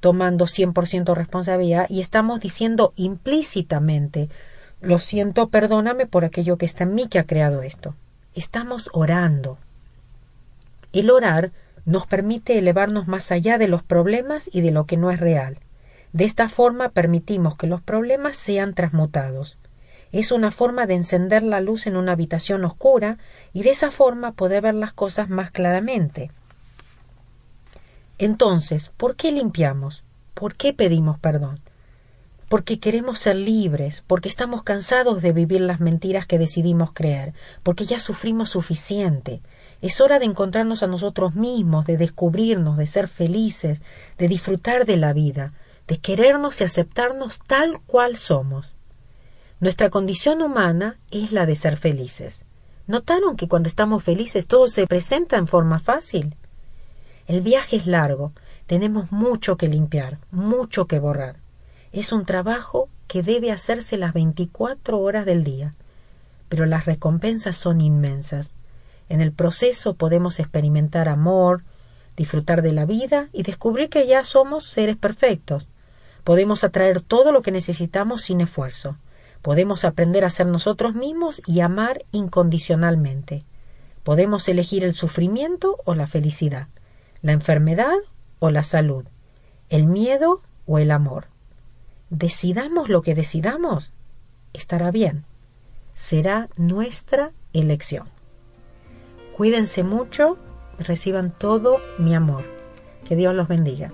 [0.00, 4.28] tomando 100% responsabilidad y estamos diciendo implícitamente
[4.82, 7.94] lo siento, perdóname por aquello que está en mí que ha creado esto.
[8.34, 9.56] Estamos orando.
[10.92, 11.52] El orar
[11.84, 15.58] nos permite elevarnos más allá de los problemas y de lo que no es real.
[16.12, 19.58] De esta forma permitimos que los problemas sean transmutados.
[20.12, 23.16] Es una forma de encender la luz en una habitación oscura
[23.54, 26.30] y de esa forma poder ver las cosas más claramente.
[28.18, 30.04] Entonces, ¿por qué limpiamos?
[30.34, 31.60] ¿Por qué pedimos perdón?
[32.50, 37.32] Porque queremos ser libres, porque estamos cansados de vivir las mentiras que decidimos creer,
[37.62, 39.40] porque ya sufrimos suficiente.
[39.82, 43.82] Es hora de encontrarnos a nosotros mismos, de descubrirnos, de ser felices,
[44.16, 45.52] de disfrutar de la vida,
[45.88, 48.76] de querernos y aceptarnos tal cual somos.
[49.58, 52.44] Nuestra condición humana es la de ser felices.
[52.86, 56.36] ¿Notaron que cuando estamos felices todo se presenta en forma fácil?
[57.26, 58.32] El viaje es largo,
[58.66, 61.36] tenemos mucho que limpiar, mucho que borrar.
[61.90, 65.74] Es un trabajo que debe hacerse las veinticuatro horas del día,
[66.48, 68.54] pero las recompensas son inmensas.
[69.08, 71.64] En el proceso podemos experimentar amor,
[72.16, 75.68] disfrutar de la vida y descubrir que ya somos seres perfectos.
[76.24, 78.96] Podemos atraer todo lo que necesitamos sin esfuerzo.
[79.42, 83.44] Podemos aprender a ser nosotros mismos y amar incondicionalmente.
[84.04, 86.68] Podemos elegir el sufrimiento o la felicidad,
[87.22, 87.96] la enfermedad
[88.38, 89.04] o la salud,
[89.68, 91.26] el miedo o el amor.
[92.10, 93.90] Decidamos lo que decidamos,
[94.52, 95.24] estará bien.
[95.94, 98.08] Será nuestra elección.
[99.36, 100.36] Cuídense mucho,
[100.78, 102.44] reciban todo mi amor.
[103.04, 103.92] Que Dios los bendiga.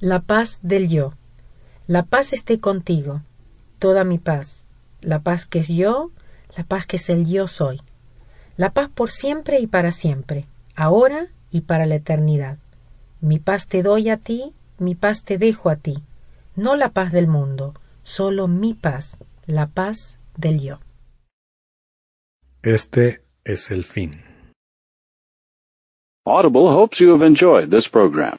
[0.00, 1.12] La paz del yo.
[1.86, 3.20] La paz esté contigo,
[3.78, 4.66] toda mi paz.
[5.02, 6.10] La paz que es yo,
[6.56, 7.82] la paz que es el yo soy.
[8.60, 10.44] La paz por siempre y para siempre,
[10.76, 12.58] ahora y para la eternidad.
[13.22, 16.02] Mi paz te doy a ti, mi paz te dejo a ti.
[16.56, 17.72] No la paz del mundo,
[18.02, 19.16] solo mi paz,
[19.46, 20.78] la paz del yo.
[22.60, 24.22] Este es el fin.
[26.26, 28.36] Audible hopes you have enjoyed this program.